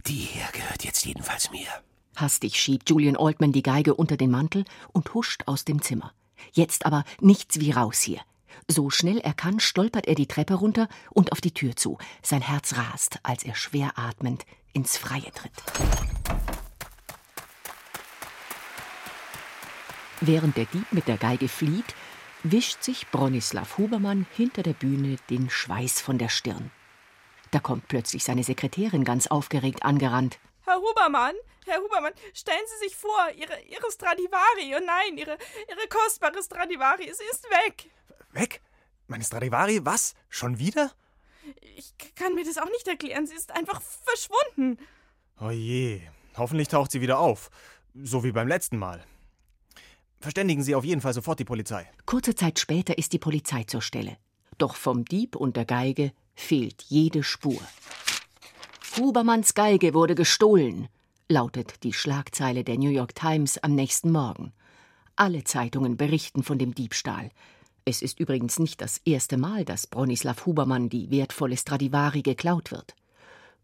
Die 0.08 0.14
hier 0.14 0.48
gehört 0.54 0.86
jetzt 0.86 1.06
jedenfalls 1.06 1.52
mir. 1.52 1.68
Hastig 2.16 2.56
schiebt 2.56 2.90
Julian 2.90 3.18
Altman 3.18 3.52
die 3.52 3.64
Geige 3.64 3.96
unter 3.96 4.16
den 4.16 4.32
Mantel 4.32 4.64
und 4.94 5.14
huscht 5.14 5.44
aus 5.48 5.66
dem 5.66 5.82
Zimmer. 5.82 6.14
Jetzt 6.54 6.86
aber 6.86 7.04
nichts 7.20 7.60
wie 7.60 7.72
raus 7.72 8.00
hier. 8.00 8.22
So 8.68 8.90
schnell 8.90 9.18
er 9.18 9.34
kann, 9.34 9.60
stolpert 9.60 10.08
er 10.08 10.16
die 10.16 10.28
Treppe 10.28 10.54
runter 10.54 10.88
und 11.10 11.32
auf 11.32 11.42
die 11.42 11.54
Tür 11.54 11.76
zu. 11.76 11.98
Sein 12.22 12.42
Herz 12.42 12.76
rast, 12.78 13.20
als 13.24 13.44
er 13.44 13.56
schwer 13.56 13.98
atmend 13.98 14.46
ins 14.74 14.98
Freie 14.98 15.32
tritt. 15.34 15.52
Während 20.22 20.58
der 20.58 20.66
Dieb 20.66 20.92
mit 20.92 21.08
der 21.08 21.18
Geige 21.18 21.48
flieht, 21.48 21.96
wischt 22.44 22.84
sich 22.84 23.08
Bronislaw 23.10 23.66
Hubermann 23.78 24.26
hinter 24.36 24.64
der 24.64 24.74
Bühne 24.74 25.18
den 25.30 25.50
Schweiß 25.50 26.02
von 26.02 26.18
der 26.18 26.30
Stirn. 26.30 26.72
Da 27.52 27.60
kommt 27.60 27.88
plötzlich 27.88 28.24
seine 28.24 28.44
Sekretärin 28.44 29.04
ganz 29.04 29.28
aufgeregt 29.28 29.84
angerannt. 29.84 30.40
Herr 30.66 30.78
Hubermann, 30.78 31.36
Herr 31.66 31.80
Hubermann, 31.82 32.14
stellen 32.34 32.66
Sie 32.68 32.88
sich 32.88 32.96
vor, 32.96 33.30
Ihre, 33.36 33.60
Ihre 33.62 33.92
Stradivari, 33.92 34.76
oh 34.76 34.86
nein, 34.86 35.18
Ihre, 35.18 35.38
Ihre 35.70 35.88
kostbare 35.88 36.44
Stradivari, 36.44 37.12
sie 37.14 37.24
ist 37.32 37.46
weg. 37.50 37.90
Weg? 38.32 38.62
Meine 39.08 39.24
Stradivari? 39.24 39.80
Was? 39.84 40.14
Schon 40.30 40.60
wieder? 40.60 40.92
Ich 41.76 41.94
kann 42.16 42.36
mir 42.36 42.46
das 42.46 42.58
auch 42.58 42.70
nicht 42.70 42.88
erklären, 42.88 43.28
sie 43.28 43.36
ist 43.36 43.52
einfach 43.52 43.82
verschwunden. 43.82 44.78
Oh 45.40 45.52
je, 45.52 46.02
hoffentlich 46.38 46.68
taucht 46.68 46.92
sie 46.92 47.02
wieder 47.02 47.20
auf. 47.20 47.50
So 47.96 48.24
wie 48.24 48.32
beim 48.32 48.48
letzten 48.48 48.78
Mal. 48.78 49.04
Verständigen 50.20 50.64
Sie 50.64 50.76
auf 50.76 50.84
jeden 50.84 51.00
Fall 51.00 51.14
sofort 51.14 51.40
die 51.40 51.46
Polizei. 51.46 51.90
Kurze 52.06 52.36
Zeit 52.36 52.60
später 52.60 52.98
ist 52.98 53.14
die 53.14 53.20
Polizei 53.20 53.64
zur 53.64 53.82
Stelle. 53.82 54.18
Doch 54.58 54.76
vom 54.76 55.06
Dieb 55.06 55.38
und 55.38 55.56
der 55.56 55.64
Geige 55.64 56.12
fehlt 56.36 56.84
jede 56.90 57.24
Spur. 57.24 57.62
Hubermanns 58.98 59.54
Geige 59.54 59.94
wurde 59.94 60.16
gestohlen, 60.16 60.90
lautet 61.30 61.84
die 61.84 61.94
Schlagzeile 61.94 62.66
der 62.66 62.78
New 62.78 62.90
York 62.90 63.16
Times 63.16 63.58
am 63.60 63.76
nächsten 63.76 64.12
Morgen. 64.12 64.52
Alle 65.16 65.46
Zeitungen 65.46 65.96
berichten 65.96 66.44
von 66.44 66.58
dem 66.58 66.76
Diebstahl. 66.76 67.30
Es 67.90 68.04
ist 68.04 68.20
übrigens 68.20 68.60
nicht 68.60 68.82
das 68.82 69.02
erste 69.04 69.36
Mal, 69.36 69.66
dass 69.66 69.88
Bronislaw 69.88 70.46
Hubermann 70.46 70.90
die 70.90 71.10
wertvolle 71.10 71.58
Stradivari 71.58 72.22
geklaut 72.22 72.70
wird. 72.70 72.94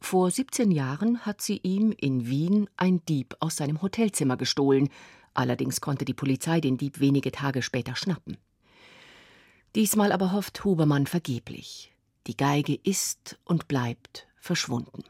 Vor 0.02 0.32
17 0.32 0.72
Jahren 0.72 1.20
hat 1.28 1.42
sie 1.44 1.60
ihm 1.62 1.92
in 1.92 2.26
Wien 2.28 2.68
ein 2.76 3.06
Dieb 3.06 3.36
aus 3.40 3.58
seinem 3.58 3.84
Hotelzimmer 3.84 4.36
gestohlen, 4.36 4.90
Allerdings 5.36 5.82
konnte 5.82 6.06
die 6.06 6.14
Polizei 6.14 6.62
den 6.62 6.78
Dieb 6.78 7.02
wenige 7.02 7.32
Tage 7.32 7.62
später 7.62 7.96
schnappen. 7.96 8.38
Diesmal 9.76 10.14
aber 10.14 10.32
hofft 10.32 10.64
Hubermann 10.64 11.06
vergeblich. 11.06 11.94
Die 12.26 12.38
Geige 12.38 12.74
ist 12.74 13.38
und 13.44 13.68
bleibt 13.68 14.28
verschwunden. 14.40 15.04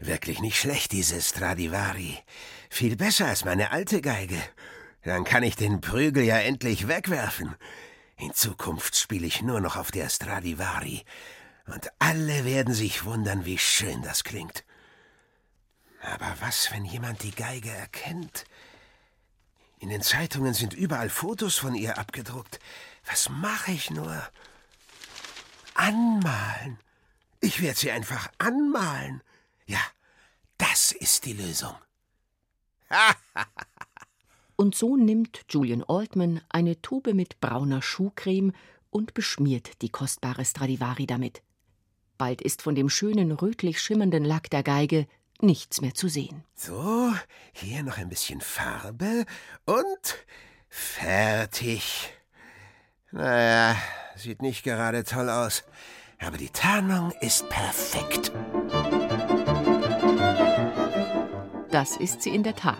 Wirklich 0.00 0.40
nicht 0.40 0.58
schlecht, 0.58 0.92
diese 0.92 1.20
Stradivari. 1.20 2.18
Viel 2.70 2.96
besser 2.96 3.26
als 3.26 3.44
meine 3.44 3.70
alte 3.70 4.00
Geige. 4.00 4.42
Dann 5.04 5.24
kann 5.24 5.42
ich 5.42 5.56
den 5.56 5.82
Prügel 5.82 6.24
ja 6.24 6.38
endlich 6.38 6.88
wegwerfen. 6.88 7.54
In 8.16 8.32
Zukunft 8.32 8.96
spiele 8.96 9.26
ich 9.26 9.42
nur 9.42 9.60
noch 9.60 9.76
auf 9.76 9.90
der 9.90 10.08
Stradivari, 10.08 11.04
und 11.66 11.90
alle 11.98 12.44
werden 12.44 12.74
sich 12.74 13.04
wundern, 13.04 13.44
wie 13.44 13.58
schön 13.58 14.02
das 14.02 14.24
klingt. 14.24 14.64
Aber 16.00 16.34
was, 16.40 16.72
wenn 16.72 16.84
jemand 16.86 17.22
die 17.22 17.34
Geige 17.34 17.70
erkennt? 17.70 18.44
In 19.78 19.90
den 19.90 20.02
Zeitungen 20.02 20.54
sind 20.54 20.72
überall 20.72 21.10
Fotos 21.10 21.56
von 21.56 21.74
ihr 21.74 21.98
abgedruckt. 21.98 22.58
Was 23.04 23.28
mache 23.28 23.72
ich 23.72 23.90
nur? 23.90 24.22
Anmalen. 25.74 26.78
Ich 27.40 27.60
werde 27.60 27.78
sie 27.78 27.90
einfach 27.90 28.30
anmalen. 28.38 29.22
Ja, 29.70 29.78
das 30.58 30.90
ist 30.90 31.26
die 31.26 31.32
Lösung. 31.32 31.74
Und 34.56 34.74
so 34.74 34.96
nimmt 34.96 35.42
Julian 35.48 35.84
Altman 35.84 36.40
eine 36.48 36.82
Tube 36.82 37.14
mit 37.14 37.40
brauner 37.40 37.80
Schuhcreme 37.80 38.52
und 38.90 39.14
beschmiert 39.14 39.80
die 39.80 39.88
kostbare 39.88 40.44
Stradivari 40.44 41.06
damit. 41.06 41.42
Bald 42.18 42.42
ist 42.42 42.62
von 42.62 42.74
dem 42.74 42.90
schönen 42.90 43.30
rötlich 43.30 43.80
schimmernden 43.80 44.24
Lack 44.24 44.50
der 44.50 44.64
Geige 44.64 45.06
nichts 45.40 45.80
mehr 45.80 45.94
zu 45.94 46.08
sehen. 46.08 46.44
So, 46.54 47.14
hier 47.52 47.84
noch 47.84 47.96
ein 47.96 48.08
bisschen 48.08 48.40
Farbe 48.40 49.24
und 49.64 50.26
fertig. 50.68 52.12
Naja, 53.12 53.76
sieht 54.16 54.42
nicht 54.42 54.64
gerade 54.64 55.04
toll 55.04 55.30
aus, 55.30 55.62
aber 56.18 56.36
die 56.36 56.50
Tarnung 56.50 57.12
ist 57.20 57.48
perfekt. 57.48 58.32
Das 61.70 61.96
ist 61.96 62.22
sie 62.22 62.34
in 62.34 62.42
der 62.42 62.56
Tat. 62.56 62.78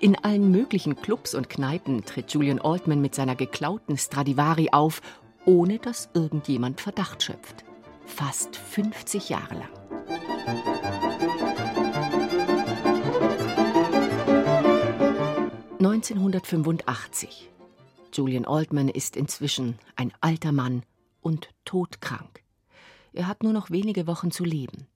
In 0.00 0.16
allen 0.16 0.50
möglichen 0.50 0.96
Clubs 0.96 1.34
und 1.34 1.48
Kneipen 1.48 2.04
tritt 2.04 2.32
Julian 2.32 2.60
Altman 2.60 3.00
mit 3.00 3.14
seiner 3.14 3.36
geklauten 3.36 3.96
Stradivari 3.96 4.70
auf, 4.72 5.00
ohne 5.44 5.78
dass 5.78 6.10
irgendjemand 6.14 6.80
Verdacht 6.80 7.22
schöpft. 7.22 7.64
Fast 8.06 8.56
50 8.56 9.28
Jahre 9.28 9.54
lang. 9.54 9.68
(1985). 15.78 17.50
Julian 18.12 18.46
Altman 18.46 18.88
ist 18.88 19.16
inzwischen 19.16 19.78
ein 19.94 20.12
alter 20.20 20.50
Mann 20.50 20.82
und 21.20 21.50
todkrank. 21.64 22.42
Er 23.12 23.28
hat 23.28 23.44
nur 23.44 23.52
noch 23.52 23.70
wenige 23.70 24.08
Wochen 24.08 24.32
zu 24.32 24.44
leben. 24.44 24.88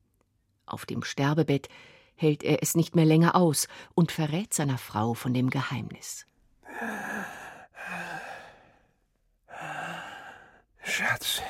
Auf 0.66 0.86
dem 0.86 1.04
Sterbebett 1.04 1.68
hält 2.14 2.42
er 2.42 2.62
es 2.62 2.74
nicht 2.74 2.94
mehr 2.94 3.04
länger 3.04 3.34
aus 3.34 3.68
und 3.94 4.12
verrät 4.12 4.54
seiner 4.54 4.78
Frau 4.78 5.14
von 5.14 5.34
dem 5.34 5.50
Geheimnis. 5.50 6.26
Schatz, 10.82 11.40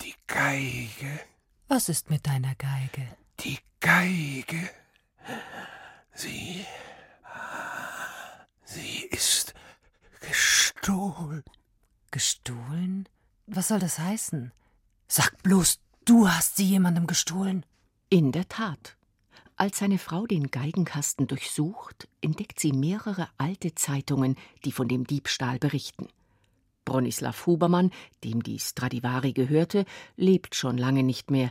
die 0.00 0.14
Geige. 0.26 1.20
Was 1.68 1.88
ist 1.88 2.10
mit 2.10 2.26
deiner 2.26 2.54
Geige? 2.54 3.06
Die 3.40 3.58
Geige. 3.80 4.70
Sie. 6.14 6.64
Sie 8.64 9.06
ist 9.06 9.54
gestohlen. 10.20 11.44
Gestohlen? 12.10 13.08
Was 13.46 13.68
soll 13.68 13.78
das 13.78 13.98
heißen? 13.98 14.52
Sag 15.08 15.42
bloß, 15.42 15.78
du 16.04 16.28
hast 16.28 16.56
sie 16.56 16.64
jemandem 16.64 17.06
gestohlen. 17.06 17.64
In 18.10 18.32
der 18.32 18.48
Tat. 18.48 18.96
Als 19.56 19.80
seine 19.80 19.98
Frau 19.98 20.26
den 20.26 20.50
Geigenkasten 20.50 21.26
durchsucht, 21.26 22.08
entdeckt 22.22 22.58
sie 22.58 22.72
mehrere 22.72 23.28
alte 23.36 23.74
Zeitungen, 23.74 24.36
die 24.64 24.72
von 24.72 24.88
dem 24.88 25.06
Diebstahl 25.06 25.58
berichten. 25.58 26.08
Bronislaw 26.86 27.34
Hubermann, 27.44 27.90
dem 28.24 28.42
die 28.42 28.60
Stradivari 28.60 29.34
gehörte, 29.34 29.84
lebt 30.16 30.54
schon 30.54 30.78
lange 30.78 31.02
nicht 31.02 31.30
mehr. 31.30 31.50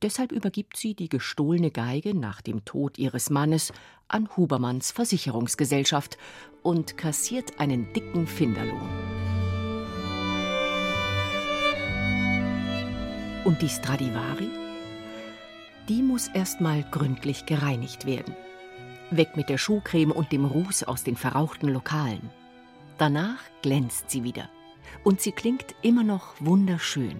Deshalb 0.00 0.30
übergibt 0.30 0.76
sie 0.76 0.94
die 0.94 1.08
gestohlene 1.08 1.72
Geige 1.72 2.14
nach 2.14 2.40
dem 2.40 2.64
Tod 2.64 2.96
ihres 2.96 3.28
Mannes 3.28 3.72
an 4.06 4.28
Hubermanns 4.36 4.92
Versicherungsgesellschaft 4.92 6.18
und 6.62 6.98
kassiert 6.98 7.58
einen 7.58 7.92
dicken 7.94 8.28
Finderlohn. 8.28 8.88
Und 13.44 13.60
die 13.60 13.68
Stradivari? 13.68 14.59
Die 15.90 16.02
muss 16.04 16.28
erstmal 16.28 16.84
gründlich 16.84 17.46
gereinigt 17.46 18.06
werden. 18.06 18.36
Weg 19.10 19.36
mit 19.36 19.48
der 19.48 19.58
Schuhcreme 19.58 20.12
und 20.12 20.30
dem 20.30 20.44
Ruß 20.44 20.84
aus 20.84 21.02
den 21.02 21.16
verrauchten 21.16 21.68
Lokalen. 21.68 22.30
Danach 22.96 23.40
glänzt 23.60 24.08
sie 24.08 24.22
wieder. 24.22 24.48
Und 25.02 25.20
sie 25.20 25.32
klingt 25.32 25.74
immer 25.82 26.04
noch 26.04 26.34
wunderschön. 26.38 27.18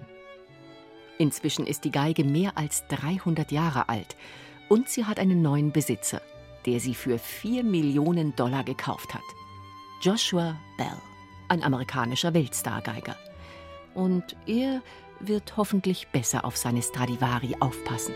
Inzwischen 1.17 1.67
ist 1.67 1.83
die 1.83 1.91
Geige 1.91 2.23
mehr 2.23 2.57
als 2.57 2.87
300 2.87 3.51
Jahre 3.51 3.89
alt 3.89 4.15
und 4.69 4.87
sie 4.87 5.03
hat 5.03 5.19
einen 5.19 5.41
neuen 5.41 5.73
Besitzer, 5.73 6.21
der 6.65 6.79
sie 6.79 6.95
für 6.95 7.19
4 7.19 7.65
Millionen 7.65 8.37
Dollar 8.37 8.63
gekauft 8.63 9.13
hat. 9.13 9.21
Joshua 10.01 10.57
Bell, 10.77 10.97
ein 11.49 11.61
amerikanischer 11.61 12.33
Weltstar-Geiger. 12.33 13.17
Und 13.95 14.37
er 14.45 14.81
wird 15.19 15.57
hoffentlich 15.57 16.07
besser 16.07 16.45
auf 16.45 16.55
seine 16.55 16.81
Stradivari 16.81 17.57
aufpassen. 17.59 18.13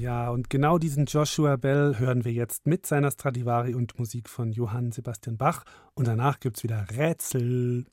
Ja, 0.00 0.30
und 0.30 0.48
genau 0.48 0.78
diesen 0.78 1.04
Joshua 1.04 1.56
Bell 1.56 1.98
hören 1.98 2.24
wir 2.24 2.32
jetzt 2.32 2.66
mit 2.66 2.86
seiner 2.86 3.10
Stradivari 3.10 3.74
und 3.74 3.98
Musik 3.98 4.30
von 4.30 4.50
Johann 4.50 4.92
Sebastian 4.92 5.36
Bach. 5.36 5.62
Und 5.92 6.06
danach 6.06 6.40
gibt 6.40 6.56
es 6.56 6.62
wieder 6.62 6.86
Rätsel. 6.90 7.84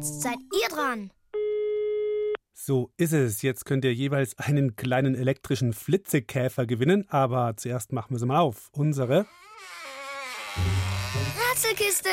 Jetzt 0.00 0.22
seid 0.22 0.38
ihr 0.58 0.74
dran. 0.74 1.10
So 2.54 2.90
ist 2.96 3.12
es. 3.12 3.42
Jetzt 3.42 3.66
könnt 3.66 3.84
ihr 3.84 3.92
jeweils 3.92 4.38
einen 4.38 4.74
kleinen 4.74 5.14
elektrischen 5.14 5.74
Flitzekäfer 5.74 6.64
gewinnen. 6.64 7.04
Aber 7.10 7.54
zuerst 7.58 7.92
machen 7.92 8.12
wir 8.12 8.18
sie 8.18 8.24
mal 8.24 8.38
auf. 8.38 8.70
Unsere. 8.72 9.26
Rätselkiste. 11.50 12.08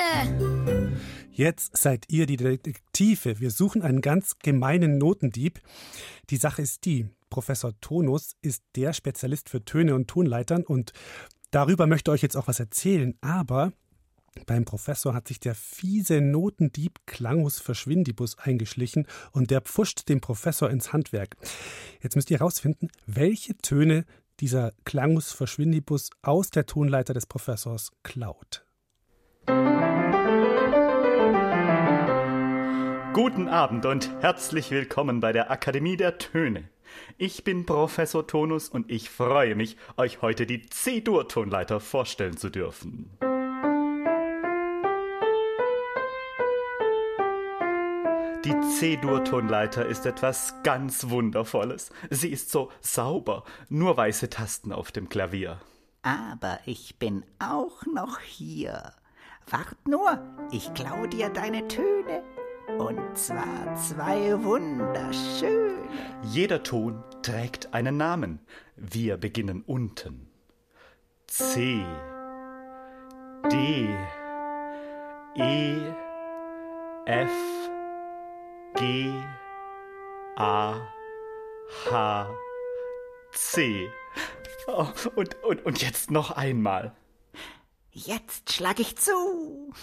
Jetzt 1.31 1.77
seid 1.77 2.03
ihr 2.09 2.25
die 2.25 2.35
Detektive. 2.35 3.39
Wir 3.39 3.51
suchen 3.51 3.81
einen 3.81 4.01
ganz 4.01 4.37
gemeinen 4.39 4.97
Notendieb. 4.97 5.61
Die 6.29 6.35
Sache 6.35 6.63
ist 6.63 6.83
die: 6.83 7.07
Professor 7.29 7.71
Tonus 7.79 8.35
ist 8.41 8.63
der 8.75 8.91
Spezialist 8.91 9.47
für 9.47 9.63
Töne 9.63 9.95
und 9.95 10.09
Tonleitern 10.09 10.65
und 10.65 10.91
darüber 11.51 11.87
möchte 11.87 12.11
euch 12.11 12.21
jetzt 12.21 12.35
auch 12.35 12.49
was 12.49 12.59
erzählen. 12.59 13.17
Aber 13.21 13.71
beim 14.45 14.65
Professor 14.65 15.13
hat 15.13 15.27
sich 15.27 15.39
der 15.39 15.55
fiese 15.55 16.21
Notendieb 16.21 16.99
Klangus 17.05 17.59
Verschwindibus 17.59 18.37
eingeschlichen 18.37 19.07
und 19.31 19.51
der 19.51 19.61
pfuscht 19.61 20.09
dem 20.09 20.21
Professor 20.21 20.69
ins 20.69 20.93
Handwerk. 20.93 21.35
Jetzt 22.01 22.15
müsst 22.15 22.31
ihr 22.31 22.39
herausfinden, 22.39 22.89
welche 23.05 23.57
Töne 23.57 24.05
dieser 24.39 24.73
Klangus 24.85 25.31
Verschwindibus 25.31 26.11
aus 26.21 26.49
der 26.49 26.65
Tonleiter 26.65 27.13
des 27.13 27.25
Professors 27.25 27.91
klaut. 28.03 28.65
Guten 33.13 33.47
Abend 33.47 33.85
und 33.85 34.11
herzlich 34.21 34.69
willkommen 34.69 35.19
bei 35.19 35.31
der 35.31 35.49
Akademie 35.49 35.97
der 35.97 36.19
Töne. 36.19 36.69
Ich 37.17 37.43
bin 37.43 37.65
Professor 37.65 38.27
Tonus 38.27 38.69
und 38.69 38.91
ich 38.91 39.09
freue 39.09 39.55
mich, 39.55 39.77
euch 39.97 40.21
heute 40.21 40.45
die 40.45 40.65
C-Dur-Tonleiter 40.67 41.79
vorstellen 41.79 42.37
zu 42.37 42.49
dürfen. 42.49 43.09
Die 48.47 48.61
C-Dur-Tonleiter 48.61 49.85
ist 49.85 50.05
etwas 50.05 50.53
ganz 50.63 51.09
Wundervolles. 51.09 51.89
Sie 52.09 52.29
ist 52.29 52.49
so 52.49 52.71
sauber, 52.79 53.43
nur 53.67 53.97
weiße 53.97 54.29
Tasten 54.29 54.71
auf 54.71 54.93
dem 54.93 55.09
Klavier. 55.09 55.59
Aber 56.01 56.57
ich 56.65 56.97
bin 56.97 57.25
auch 57.39 57.85
noch 57.85 58.21
hier. 58.21 58.93
Wart 59.49 59.85
nur, 59.85 60.23
ich 60.49 60.73
klau 60.73 61.07
dir 61.07 61.27
deine 61.27 61.67
Töne. 61.67 62.23
Und 62.77 63.17
zwar 63.17 63.75
zwei 63.75 64.41
wunderschöne. 64.41 65.83
Jeder 66.23 66.63
Ton 66.63 67.03
trägt 67.23 67.73
einen 67.73 67.97
Namen. 67.97 68.39
Wir 68.77 69.17
beginnen 69.17 69.61
unten. 69.67 70.29
C, 71.25 71.83
D, 73.51 73.89
E, 75.35 75.75
F, 77.05 77.56
G, 78.79 79.11
A, 80.35 80.75
H, 81.89 82.29
C. 83.31 83.89
Oh, 84.67 84.85
und, 85.15 85.43
und, 85.43 85.65
und 85.65 85.81
jetzt 85.81 86.11
noch 86.11 86.29
einmal. 86.31 86.95
Jetzt 87.91 88.53
schlag 88.53 88.79
ich 88.79 88.95
zu. 88.97 89.73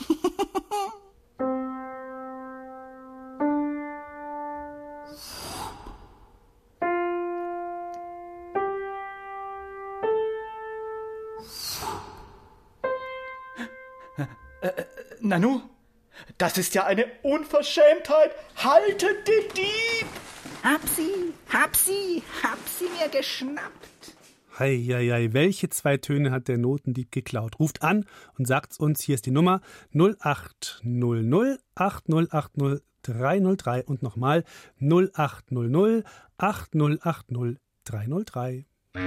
Nanu, 15.21 15.63
das 16.39 16.59
ist 16.59 16.75
ja 16.75 16.85
eine 16.85 17.07
Unverschämtheit. 17.23 18.33
Haltet 18.57 19.29
den 19.29 19.49
Dieb! 19.57 20.07
Hab 20.63 20.81
sie, 20.89 21.35
hab 21.53 21.77
sie, 21.77 22.23
hab 22.43 22.59
sie 22.67 22.87
mir 22.99 23.09
geschnappt. 23.11 24.17
Heieiei, 24.59 25.33
welche 25.33 25.69
zwei 25.69 25.97
Töne 25.97 26.31
hat 26.31 26.49
der 26.49 26.59
Notendieb 26.59 27.11
geklaut? 27.11 27.59
Ruft 27.59 27.83
an 27.83 28.07
und 28.39 28.47
sagt 28.47 28.79
uns, 28.79 29.03
hier 29.03 29.17
ist 29.17 29.27
die 29.27 29.31
Nummer 29.31 29.61
0800 29.93 31.61
8080 31.75 32.83
303 33.03 33.85
und 33.85 34.03
nochmal 34.03 34.45
0800 34.81 36.05
8080 36.39 37.59
303. 37.85 38.67
Hallo, 38.97 39.03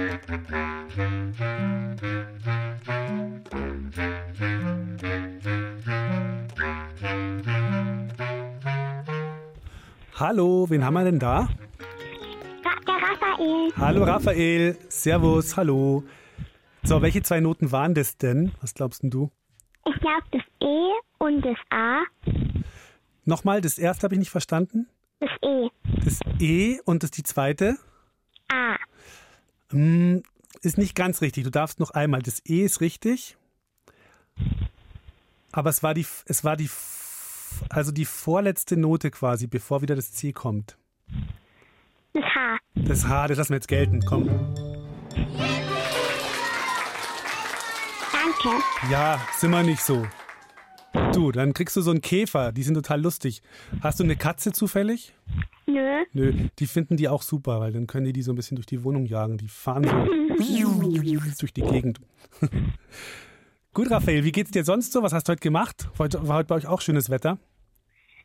wen 10.68 10.84
haben 10.84 10.92
wir 10.92 11.04
denn 11.04 11.18
da? 11.18 11.48
Der 12.86 12.96
Raphael. 12.96 13.72
Hallo 13.78 14.04
Raphael, 14.04 14.76
Servus, 14.90 15.56
hallo. 15.56 16.04
So, 16.82 17.00
welche 17.00 17.22
zwei 17.22 17.40
Noten 17.40 17.72
waren 17.72 17.94
das 17.94 18.18
denn? 18.18 18.52
Was 18.60 18.74
glaubst 18.74 19.02
denn 19.02 19.08
du? 19.08 19.30
Ich 19.86 19.98
glaube 20.00 20.24
das 20.32 20.42
E 20.60 20.90
und 21.16 21.40
das 21.40 21.56
A. 21.70 22.02
Nochmal, 23.24 23.62
das 23.62 23.78
erste 23.78 24.04
habe 24.04 24.16
ich 24.16 24.18
nicht 24.18 24.30
verstanden. 24.30 24.86
Das 25.20 25.30
E. 25.40 25.70
Das 26.04 26.20
E 26.38 26.78
und 26.84 27.02
das 27.02 27.10
die 27.10 27.22
zweite? 27.22 27.78
A. 28.52 28.76
Hm, 29.70 30.22
ist 30.62 30.78
nicht 30.78 30.94
ganz 30.94 31.20
richtig. 31.20 31.44
Du 31.44 31.50
darfst 31.50 31.80
noch 31.80 31.90
einmal. 31.90 32.22
Das 32.22 32.42
E 32.46 32.64
ist 32.64 32.80
richtig. 32.80 33.36
Aber 35.52 35.70
es 35.70 35.82
war 35.82 35.94
die, 35.94 36.06
es 36.26 36.44
war 36.44 36.56
die, 36.56 36.70
also 37.68 37.92
die 37.92 38.04
vorletzte 38.04 38.76
Note 38.76 39.10
quasi, 39.10 39.46
bevor 39.46 39.82
wieder 39.82 39.96
das 39.96 40.12
C 40.12 40.32
kommt. 40.32 40.76
Das 42.12 42.24
H. 42.24 42.58
Das 42.74 43.08
H, 43.08 43.28
das 43.28 43.38
lassen 43.38 43.50
wir 43.50 43.56
jetzt 43.56 43.68
gelten. 43.68 44.00
Komm. 44.04 44.26
Danke. 48.12 48.62
Ja, 48.90 49.20
sind 49.36 49.50
wir 49.50 49.62
nicht 49.62 49.82
so. 49.82 50.06
Du, 51.12 51.32
dann 51.32 51.52
kriegst 51.54 51.76
du 51.76 51.80
so 51.80 51.90
einen 51.90 52.00
Käfer. 52.00 52.52
Die 52.52 52.62
sind 52.62 52.74
total 52.74 53.00
lustig. 53.00 53.42
Hast 53.80 54.00
du 54.00 54.04
eine 54.04 54.16
Katze 54.16 54.52
zufällig? 54.52 55.14
Nö. 55.66 56.04
Nö, 56.12 56.32
die 56.58 56.66
finden 56.66 56.96
die 56.96 57.08
auch 57.08 57.22
super, 57.22 57.60
weil 57.60 57.72
dann 57.72 57.86
können 57.86 58.06
die 58.06 58.12
die 58.12 58.22
so 58.22 58.32
ein 58.32 58.36
bisschen 58.36 58.56
durch 58.56 58.66
die 58.66 58.84
Wohnung 58.84 59.06
jagen. 59.06 59.38
Die 59.38 59.48
fahren 59.48 59.84
so 59.84 59.90
durch 61.40 61.52
die 61.52 61.62
Gegend. 61.62 62.00
Gut, 63.74 63.90
Raphael, 63.90 64.24
wie 64.24 64.32
geht's 64.32 64.50
dir 64.50 64.64
sonst 64.64 64.92
so? 64.92 65.02
Was 65.02 65.12
hast 65.12 65.28
du 65.28 65.32
heute 65.32 65.40
gemacht? 65.40 65.88
Heute, 65.98 66.26
war 66.26 66.38
heute 66.38 66.48
bei 66.48 66.56
euch 66.56 66.66
auch 66.66 66.80
schönes 66.80 67.10
Wetter? 67.10 67.38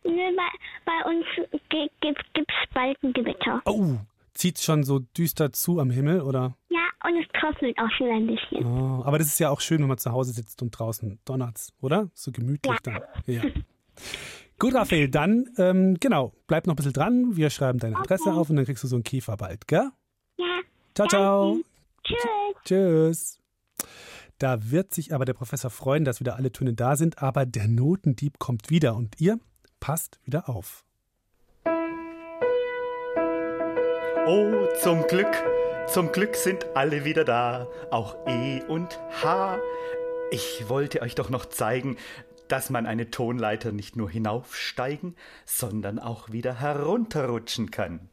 Nö, 0.04 0.12
bei, 0.12 0.50
bei 0.86 1.10
uns 1.10 1.26
gibt 1.70 2.50
es 2.50 2.74
bald 2.74 3.02
ein 3.04 3.14
Gewitter. 3.14 3.62
Oh, 3.66 3.98
zieht 4.34 4.60
schon 4.60 4.84
so 4.84 5.00
düster 5.00 5.54
zu 5.54 5.80
am 5.80 5.92
Himmel, 5.92 6.22
oder? 6.22 6.56
Ja, 7.04 7.10
und 7.10 7.18
es 7.18 7.28
trocknet 7.40 7.78
auch 7.78 7.90
schon 7.98 8.10
ein 8.10 8.28
bisschen. 8.28 8.66
Oh, 8.66 9.04
aber 9.04 9.18
das 9.18 9.28
ist 9.28 9.40
ja 9.40 9.50
auch 9.50 9.62
schön, 9.62 9.82
wenn 9.82 9.88
man 9.88 9.98
zu 9.98 10.12
Hause 10.12 10.34
sitzt 10.34 10.62
und 10.62 10.72
draußen 10.72 11.20
donnert's, 11.26 11.74
oder? 11.82 12.10
So 12.14 12.32
gemütlich 12.32 12.78
dann. 12.84 13.02
Ja. 13.26 13.44
Gut, 14.60 14.76
Raphael, 14.76 15.10
dann, 15.10 15.50
ähm, 15.58 15.98
genau, 16.00 16.34
bleib 16.48 16.68
noch 16.68 16.74
ein 16.74 16.78
bisschen 16.78 16.94
dran. 16.94 17.36
Wir 17.36 17.50
schreiben 17.50 17.80
deine 17.80 17.98
Adresse 17.98 18.34
auf 18.34 18.50
und 18.50 18.56
dann 18.56 18.66
kriegst 18.66 18.84
du 18.84 18.88
so 18.88 18.96
einen 18.96 19.04
Kiefer 19.04 19.36
bald, 19.36 19.68
gell? 19.68 19.90
Ja. 20.38 20.62
Ciao, 20.96 21.08
ciao. 21.08 21.58
Tschüss. 22.04 22.18
Tschüss. 22.64 23.40
Da 24.40 24.72
wird 24.72 24.94
sich 24.94 25.14
aber 25.14 25.26
der 25.26 25.34
Professor 25.34 25.70
freuen, 25.70 26.06
dass 26.06 26.20
wieder 26.20 26.36
alle 26.36 26.52
Töne 26.52 26.74
da 26.74 26.96
sind, 26.96 27.22
aber 27.22 27.46
der 27.46 27.68
Notendieb 27.68 28.40
kommt 28.40 28.70
wieder 28.70 28.96
und 28.96 29.20
ihr 29.20 29.40
passt 29.80 30.20
wieder 30.24 30.50
auf. 30.50 30.86
Oh, 34.26 34.68
zum 34.82 35.04
Glück, 35.08 35.32
zum 35.88 36.12
Glück 36.12 36.36
sind 36.36 36.66
alle 36.76 37.06
wieder 37.06 37.24
da, 37.24 37.68
auch 37.92 38.16
E 38.28 38.62
und 38.68 39.00
H. 39.22 39.60
Ich 40.32 40.68
wollte 40.68 41.02
euch 41.02 41.16
doch 41.16 41.30
noch 41.30 41.46
zeigen, 41.46 41.98
dass 42.48 42.70
man 42.70 42.86
eine 42.86 43.10
Tonleiter 43.12 43.72
nicht 43.72 43.96
nur 43.96 44.10
hinaufsteigen, 44.10 45.16
sondern 45.46 46.00
auch 46.00 46.32
wieder 46.32 46.60
herunterrutschen 46.60 47.72
kann. 47.72 48.10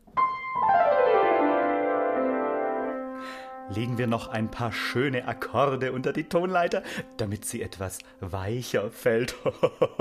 Legen 3.71 3.99
wir 3.99 4.09
noch 4.09 4.29
ein 4.29 4.51
paar 4.51 4.73
schöne 4.73 5.29
Akkorde 5.29 5.93
unter 5.93 6.13
die 6.13 6.25
Tonleiter, 6.25 6.83
damit 7.19 7.45
sie 7.45 7.63
etwas 7.63 7.99
weicher 8.19 8.91
fällt. 8.91 9.37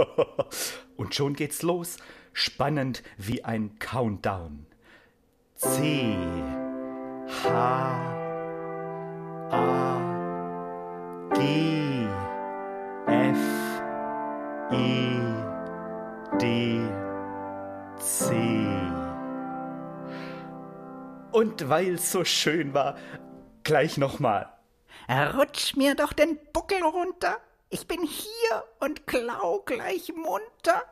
Und 0.97 1.13
schon 1.13 1.33
geht's 1.35 1.61
los, 1.61 1.97
spannend 2.33 3.03
wie 3.17 3.43
ein 3.43 3.77
Countdown. 3.77 4.65
C, 5.55 6.15
H, 7.29 7.45
A, 9.51 10.01
G, 11.35 12.07
F, 13.05 13.81
E, 14.71 15.19
D, 16.39 16.81
C. 17.99 18.35
Und 21.31 21.69
weil's 21.69 22.11
so 22.11 22.25
schön 22.25 22.73
war, 22.73 22.97
gleich 23.63 23.97
nochmal. 23.97 24.51
Rutsch 25.07 25.75
mir 25.75 25.93
doch 25.93 26.13
den 26.13 26.39
Buckel 26.51 26.81
runter. 26.81 27.37
Ich 27.69 27.87
bin 27.87 28.01
hier 28.01 28.63
und 28.79 29.05
klau 29.05 29.59
gleich 29.65 30.11
munter. 30.15 30.83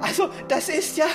Also 0.00 0.30
das 0.48 0.68
ist 0.68 0.96
ja. 0.96 1.06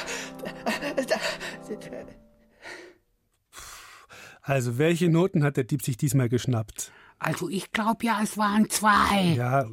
Also, 4.42 4.78
welche 4.78 5.10
Noten 5.10 5.44
hat 5.44 5.58
der 5.58 5.64
Dieb 5.64 5.84
sich 5.84 5.96
diesmal 5.96 6.28
geschnappt? 6.28 6.92
Also 7.18 7.48
ich 7.50 7.72
glaube 7.72 8.06
ja, 8.06 8.20
es 8.22 8.38
waren 8.38 8.70
zwei. 8.70 9.34
Ja, 9.36 9.66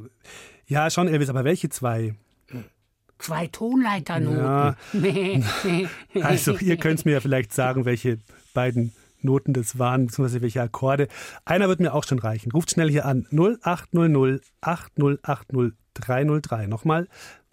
ja, 0.67 0.89
schon, 0.89 1.09
Elvis, 1.09 1.29
aber 1.29 1.43
welche 1.43 1.69
zwei? 1.69 2.15
Zwei 3.17 3.47
Tonleiternoten. 3.47 4.39
Ja. 4.43 4.75
Also, 6.23 6.57
ihr 6.57 6.77
könnt 6.77 6.99
es 6.99 7.05
mir 7.05 7.11
ja 7.11 7.19
vielleicht 7.19 7.53
sagen, 7.53 7.85
welche 7.85 8.17
beiden 8.53 8.93
Noten 9.19 9.53
das 9.53 9.77
waren, 9.77 10.07
beziehungsweise 10.07 10.41
welche 10.41 10.61
Akkorde. 10.61 11.07
Einer 11.45 11.67
wird 11.67 11.81
mir 11.81 11.93
auch 11.93 12.03
schon 12.03 12.19
reichen. 12.19 12.51
Ruft 12.51 12.71
schnell 12.71 12.89
hier 12.89 13.05
an 13.05 13.27
0800 13.31 14.41
8080 14.61 15.73
303. 15.93 16.67
Nochmal 16.67 17.07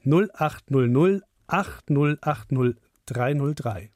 0800 0.06 1.27
8080 1.48 2.76
303. 3.06 3.90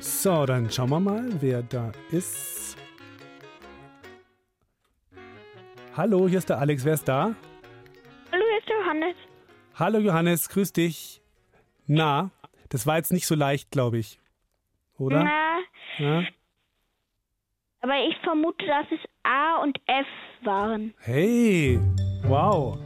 So, 0.00 0.44
dann 0.44 0.68
schauen 0.70 0.90
wir 0.90 0.98
mal, 0.98 1.30
wer 1.40 1.62
da 1.62 1.92
ist. 2.10 2.45
Hallo, 5.96 6.28
hier 6.28 6.38
ist 6.38 6.48
der 6.48 6.58
Alex. 6.58 6.84
Wer 6.84 6.94
ist 6.94 7.06
da? 7.08 7.34
Hallo, 8.32 8.44
hier 8.50 8.58
ist 8.58 8.68
Johannes. 8.68 9.16
Hallo 9.74 9.98
Johannes, 9.98 10.48
grüß 10.48 10.72
dich. 10.72 11.22
Na, 11.86 12.30
das 12.68 12.86
war 12.86 12.96
jetzt 12.96 13.12
nicht 13.12 13.26
so 13.26 13.34
leicht, 13.34 13.70
glaube 13.70 13.98
ich. 13.98 14.18
Oder? 14.98 15.22
Na, 15.24 15.58
Ja? 15.98 16.22
aber 17.80 17.94
ich 18.08 18.16
vermute, 18.24 18.66
dass 18.66 18.86
es 18.90 18.98
A 19.22 19.62
und 19.62 19.78
F 19.86 20.06
waren. 20.42 20.92
Hey, 20.98 21.78
wow. 22.24 22.78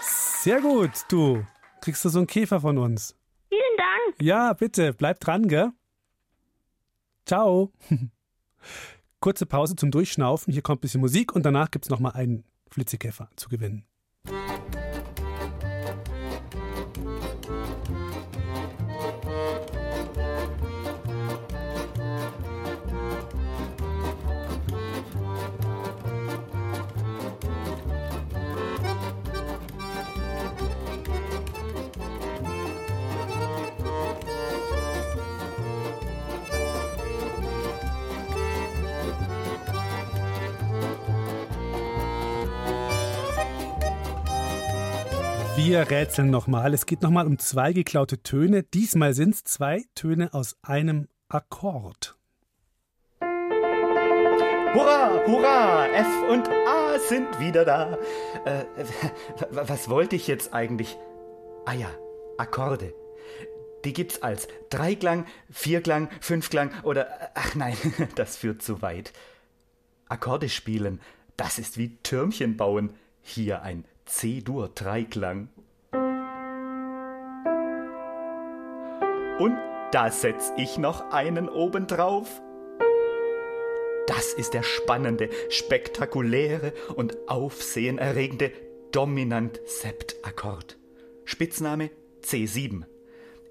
Sehr 0.00 0.60
gut, 0.60 0.90
du. 1.08 1.44
Kriegst 1.82 2.04
du 2.04 2.08
so 2.08 2.18
einen 2.18 2.26
Käfer 2.26 2.60
von 2.60 2.78
uns? 2.78 3.16
Vielen 3.48 3.76
Dank. 3.76 4.22
Ja, 4.22 4.52
bitte, 4.54 4.92
bleib 4.94 5.20
dran, 5.20 5.46
gell? 5.48 5.70
Ciao. 7.26 7.72
Kurze 9.20 9.46
Pause 9.46 9.76
zum 9.76 9.90
Durchschnaufen. 9.90 10.52
Hier 10.52 10.62
kommt 10.62 10.78
ein 10.78 10.82
bisschen 10.82 11.00
Musik 11.00 11.34
und 11.34 11.44
danach 11.44 11.70
gibt 11.70 11.86
es 11.86 11.90
nochmal 11.90 12.12
einen 12.12 12.44
Flitzekäfer 12.70 13.30
zu 13.36 13.48
gewinnen. 13.48 13.86
Wir 45.56 45.90
rätseln 45.90 46.28
nochmal. 46.28 46.74
Es 46.74 46.84
geht 46.84 47.00
nochmal 47.00 47.26
um 47.26 47.38
zwei 47.38 47.72
geklaute 47.72 48.22
Töne. 48.22 48.62
Diesmal 48.62 49.14
sind 49.14 49.36
es 49.36 49.44
zwei 49.44 49.84
Töne 49.94 50.34
aus 50.34 50.54
einem 50.60 51.08
Akkord. 51.28 52.18
Hurra, 53.22 55.26
hurra, 55.26 55.86
F 55.86 56.30
und 56.30 56.46
A 56.50 56.98
sind 56.98 57.40
wieder 57.40 57.64
da. 57.64 57.96
Äh, 58.44 58.66
was 59.50 59.88
wollte 59.88 60.14
ich 60.14 60.26
jetzt 60.26 60.52
eigentlich? 60.52 60.98
Ah 61.64 61.72
ja, 61.72 61.88
Akkorde. 62.36 62.92
Die 63.86 63.94
gibt's 63.94 64.20
als 64.20 64.48
Dreiklang, 64.68 65.24
Vierklang, 65.50 66.10
Fünfklang 66.20 66.70
oder 66.82 67.30
ach 67.34 67.54
nein, 67.54 67.78
das 68.14 68.36
führt 68.36 68.60
zu 68.60 68.82
weit. 68.82 69.14
Akkorde 70.06 70.50
spielen, 70.50 71.00
das 71.38 71.58
ist 71.58 71.78
wie 71.78 71.96
Türmchen 72.02 72.58
bauen. 72.58 72.90
Hier 73.22 73.62
ein 73.62 73.86
C-Dur-Dreiklang. 74.06 75.48
Und 79.38 79.58
da 79.92 80.10
setz 80.10 80.52
ich 80.56 80.78
noch 80.78 81.10
einen 81.10 81.48
obendrauf. 81.48 82.40
Das 84.06 84.32
ist 84.32 84.54
der 84.54 84.62
spannende, 84.62 85.28
spektakuläre 85.50 86.72
und 86.94 87.16
aufsehenerregende 87.28 88.52
Dominant-Sept-Akkord. 88.92 90.78
Spitzname 91.24 91.90
C7. 92.22 92.84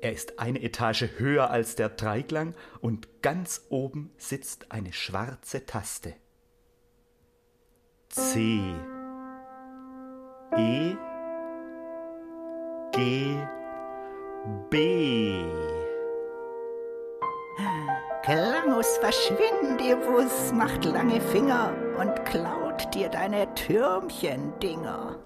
Er 0.02 0.14
ist 0.14 0.40
eine 0.40 0.62
Etage 0.62 1.10
höher 1.18 1.50
als 1.50 1.76
der 1.76 1.90
Dreiklang 1.90 2.56
und 2.80 3.22
ganz 3.22 3.66
oben 3.70 4.12
sitzt 4.18 4.72
eine 4.72 4.94
schwarze 4.94 5.66
Taste. 5.66 6.14
C. 8.10 8.62
E, 10.58 10.96
G, 12.94 13.38
B. 14.70 15.44
Klangus, 18.24 18.98
verschwinde, 19.00 19.98
Wuss, 20.08 20.54
macht 20.54 20.86
lange 20.86 21.20
Finger 21.20 21.74
und 22.00 22.24
klaut 22.24 22.94
dir 22.94 23.10
deine 23.10 23.54
Türmchen-Dinger. 23.54 25.20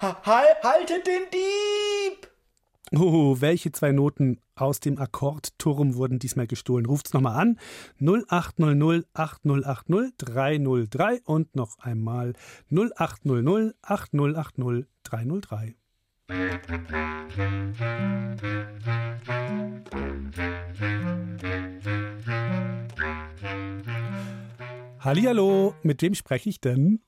Ha 0.00 0.16
haltet 0.62 1.06
den 1.08 1.28
Dieb! 1.32 1.61
Oh, 2.94 3.40
welche 3.40 3.72
zwei 3.72 3.90
Noten 3.90 4.38
aus 4.54 4.78
dem 4.78 4.98
Akkordturm 4.98 5.94
wurden 5.94 6.18
diesmal 6.18 6.46
gestohlen? 6.46 6.84
Ruft's 6.84 7.14
nochmal 7.14 7.40
an. 7.40 7.58
0800 8.00 9.06
8080 9.14 10.12
303 10.18 11.22
und 11.24 11.56
noch 11.56 11.78
einmal 11.78 12.34
0800 12.70 13.74
8080 13.80 14.86
303. 15.04 15.74
Hallihallo, 25.00 25.74
mit 25.82 26.02
wem 26.02 26.14
spreche 26.14 26.50
ich 26.50 26.60
denn? 26.60 27.00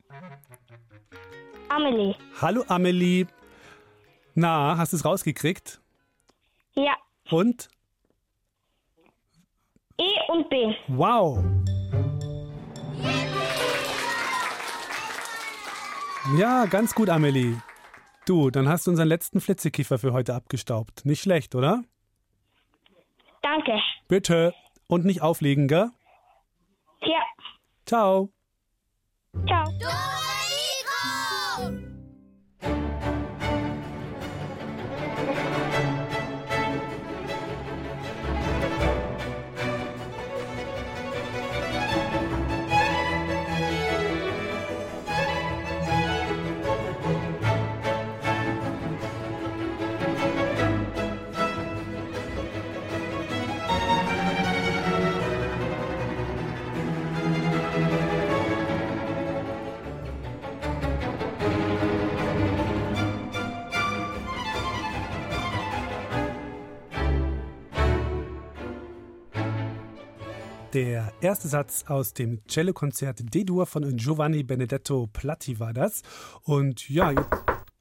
Amelie. 1.69 2.15
Hallo 2.41 2.65
Amelie. 2.69 3.27
Na, 4.35 4.77
hast 4.77 4.93
du 4.93 4.97
es 4.97 5.05
rausgekriegt? 5.05 5.81
Ja. 6.75 6.97
Und? 7.31 7.69
E 9.99 10.11
und 10.29 10.49
B. 10.51 10.75
Wow. 10.89 11.39
Ja, 16.37 16.67
ganz 16.67 16.95
gut, 16.95 17.11
Amelie. 17.11 17.61
Du, 18.27 18.51
dann 18.51 18.69
hast 18.69 18.87
du 18.87 18.91
unseren 18.91 19.09
letzten 19.09 19.41
Flitzekiffer 19.41 19.99
für 19.99 20.13
heute 20.13 20.35
abgestaubt. 20.35 21.05
Nicht 21.05 21.23
schlecht, 21.23 21.55
oder? 21.55 21.85
Danke. 23.43 23.79
Bitte. 24.09 24.55
Und 24.89 25.05
nicht 25.05 25.23
auflegen, 25.23 25.69
gell? 25.69 25.91
Ja. 27.03 27.21
Ciao. 27.85 28.31
Ciao. 29.47 29.65
Der 70.75 71.13
erste 71.21 71.47
Satz 71.47 71.85
aus 71.87 72.15
dem 72.15 72.41
Cellokonzert 72.49 73.33
D-Dur 73.33 73.65
von 73.65 73.97
Giovanni 73.97 74.43
Benedetto 74.43 75.09
Platti 75.13 75.61
war 75.61 75.73
das. 75.73 76.03
Und 76.43 76.91
ja, 76.91 77.13
jetzt, 77.13 77.29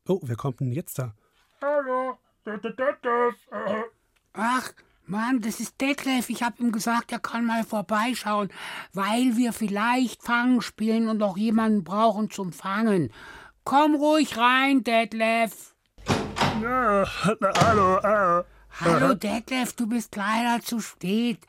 oh, 0.08 0.20
wer 0.22 0.36
kommt 0.36 0.60
denn 0.60 0.72
jetzt 0.72 1.00
da? 1.00 1.16
Hallo, 1.60 2.20
Ach, 4.34 4.74
Mann, 5.08 5.42
das 5.42 5.60
ist 5.60 5.82
Detlef. 5.82 6.30
Ich 6.30 6.44
hab 6.44 6.60
ihm 6.60 6.72
gesagt, 6.72 7.12
er 7.12 7.18
kann 7.18 7.48
mal 7.48 7.64
vorbeischauen, 7.64 8.50
weil 8.94 9.38
wir 9.38 9.54
vielleicht 9.54 10.22
Fangen 10.22 10.62
spielen 10.62 11.10
und 11.10 11.18
noch 11.18 11.36
jemanden 11.36 11.84
brauchen 11.84 12.30
zum 12.30 12.54
Fangen. 12.54 13.12
Komm 13.64 13.96
ruhig 13.96 14.38
rein, 14.38 14.84
Detlef. 14.84 15.74
Ja, 16.62 17.08
hallo, 17.42 17.98
äh. 17.98 18.44
Hallo 18.82 19.14
Detlef, 19.14 19.74
du 19.74 19.88
bist 19.88 20.16
leider 20.16 20.62
zu 20.64 20.80
spät. 20.80 21.40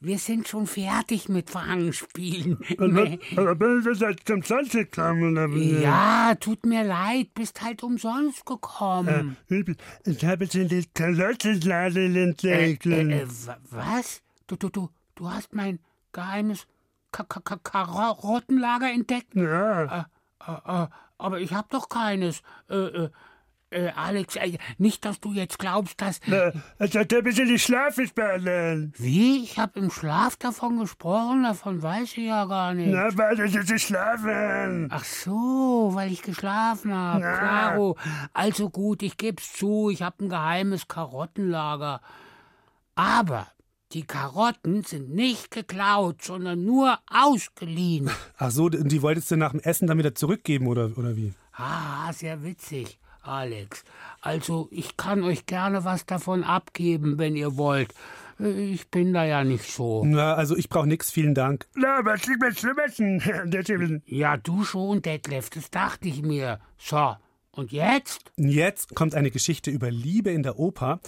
Wir 0.00 0.18
sind 0.18 0.48
schon 0.48 0.66
fertig 0.66 1.28
mit 1.28 1.48
Fangenspielen. 1.50 2.58
Nee. 2.78 3.20
Aber 3.36 3.54
bin 3.54 3.80
ich 3.88 4.00
jetzt 4.00 4.26
zum 4.26 4.42
20 4.42 4.90
gekommen? 4.90 5.32
oder 5.32 5.50
wie? 5.52 5.80
Ja, 5.80 6.34
tut 6.34 6.66
mir 6.66 6.82
leid, 6.84 7.34
bist 7.34 7.62
halt 7.62 7.82
umsonst 7.84 8.44
gekommen. 8.44 9.36
Äh, 9.48 9.64
ich, 10.04 10.24
habe 10.24 10.44
jetzt 10.44 10.56
in 10.56 10.68
die 10.68 10.84
Karottenladel 10.92 12.16
entdeckt. 12.16 12.86
Äh, 12.86 13.22
äh, 13.22 13.26
wa- 13.46 13.58
was? 13.70 14.20
Du, 14.48 14.56
du, 14.56 14.68
du, 14.68 14.88
du 15.14 15.30
hast 15.30 15.54
mein 15.54 15.78
geheimes 16.12 16.66
Ka 17.12 17.22
Ka 17.24 17.40
Ka 17.40 17.56
Karottenlager 17.58 18.90
entdeckt? 18.90 19.34
Ja. 19.36 19.84
Äh, 19.84 20.04
äh, 20.50 20.82
äh, 20.82 20.86
aber 21.18 21.40
ich 21.40 21.52
hab 21.54 21.70
doch 21.70 21.88
keines. 21.88 22.42
Äh, 22.68 23.08
äh, 23.72 23.92
Alex, 23.96 24.36
äh, 24.36 24.58
nicht, 24.78 25.04
dass 25.04 25.20
du 25.20 25.32
jetzt 25.32 25.58
glaubst, 25.58 26.00
dass... 26.00 26.20
Na, 26.26 26.52
also 26.78 27.00
hat 27.00 27.12
ein 27.12 27.24
bisschen 27.24 27.48
die 27.48 27.58
Schlafesballen. 27.58 28.92
Wie? 28.96 29.42
Ich 29.42 29.58
hab 29.58 29.76
im 29.76 29.90
Schlaf 29.90 30.36
davon 30.36 30.78
gesprochen? 30.78 31.42
Davon 31.42 31.82
weiß 31.82 32.12
ich 32.12 32.26
ja 32.28 32.44
gar 32.44 32.74
nicht. 32.74 32.92
Na, 32.92 33.08
weil 33.16 33.36
das 33.36 33.54
ist 33.54 33.82
schlafen. 33.82 34.88
Ach 34.90 35.04
so, 35.04 35.90
weil 35.94 36.12
ich 36.12 36.22
geschlafen 36.22 36.94
habe. 36.94 37.20
Klaro. 37.20 37.96
Also 38.32 38.70
gut, 38.70 39.02
ich 39.02 39.16
geb's 39.16 39.52
zu, 39.52 39.90
ich 39.90 40.02
hab 40.02 40.20
ein 40.20 40.28
geheimes 40.28 40.88
Karottenlager. 40.88 42.00
Aber 42.94 43.46
die 43.92 44.04
Karotten 44.04 44.84
sind 44.84 45.10
nicht 45.10 45.50
geklaut, 45.50 46.22
sondern 46.22 46.64
nur 46.64 46.98
ausgeliehen. 47.10 48.10
Ach 48.38 48.50
so, 48.50 48.68
die 48.68 49.02
wolltest 49.02 49.30
du 49.30 49.36
nach 49.36 49.50
dem 49.50 49.60
Essen 49.60 49.86
dann 49.86 49.98
wieder 49.98 50.14
zurückgeben, 50.14 50.66
oder, 50.66 50.90
oder 50.96 51.16
wie? 51.16 51.34
Ah, 51.52 52.10
sehr 52.12 52.42
witzig, 52.42 52.98
Alex. 53.22 53.84
Also, 54.20 54.68
ich 54.70 54.96
kann 54.96 55.22
euch 55.22 55.46
gerne 55.46 55.84
was 55.84 56.06
davon 56.06 56.44
abgeben, 56.44 57.18
wenn 57.18 57.36
ihr 57.36 57.56
wollt. 57.56 57.94
Ich 58.38 58.88
bin 58.88 59.12
da 59.12 59.24
ja 59.24 59.44
nicht 59.44 59.70
so. 59.70 60.02
Na, 60.04 60.34
also 60.34 60.56
ich 60.56 60.68
brauche 60.68 60.86
nix, 60.86 61.10
vielen 61.12 61.34
Dank. 61.34 61.66
Na, 61.74 62.00
es 62.12 62.26
liegt 62.26 62.40
mir 62.40 62.52
schlimmersten. 62.52 64.02
Ja, 64.06 64.36
du 64.36 64.64
schon, 64.64 65.00
Detlef, 65.00 65.50
das 65.50 65.70
dachte 65.70 66.08
ich 66.08 66.22
mir. 66.22 66.58
So, 66.76 67.14
und 67.52 67.70
jetzt? 67.70 68.32
Jetzt 68.36 68.94
kommt 68.94 69.14
eine 69.14 69.30
Geschichte 69.30 69.70
über 69.70 69.90
Liebe 69.90 70.30
in 70.30 70.42
der 70.42 70.58
Oper. 70.58 71.00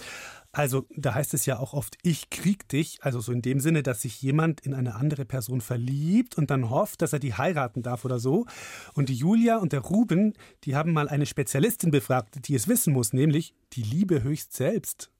Also, 0.55 0.87
da 0.95 1.13
heißt 1.13 1.33
es 1.33 1.45
ja 1.45 1.59
auch 1.59 1.73
oft, 1.73 1.97
ich 2.01 2.29
krieg 2.29 2.69
dich. 2.69 2.99
Also 3.01 3.19
so 3.19 3.33
in 3.33 3.41
dem 3.41 3.59
Sinne, 3.59 3.83
dass 3.83 4.03
sich 4.03 4.21
jemand 4.21 4.61
in 4.61 4.73
eine 4.73 4.95
andere 4.95 5.25
Person 5.25 5.59
verliebt 5.59 6.37
und 6.37 6.49
dann 6.49 6.69
hofft, 6.69 7.01
dass 7.01 7.11
er 7.11 7.19
die 7.19 7.33
heiraten 7.33 7.83
darf 7.83 8.05
oder 8.05 8.19
so. 8.19 8.45
Und 8.93 9.09
die 9.09 9.15
Julia 9.15 9.57
und 9.57 9.73
der 9.73 9.81
Ruben, 9.81 10.33
die 10.63 10.73
haben 10.77 10.93
mal 10.93 11.09
eine 11.09 11.25
Spezialistin 11.25 11.91
befragt, 11.91 12.47
die 12.47 12.55
es 12.55 12.69
wissen 12.69 12.93
muss, 12.93 13.11
nämlich 13.11 13.53
die 13.73 13.83
Liebe 13.83 14.23
höchst 14.23 14.53
selbst. 14.53 15.11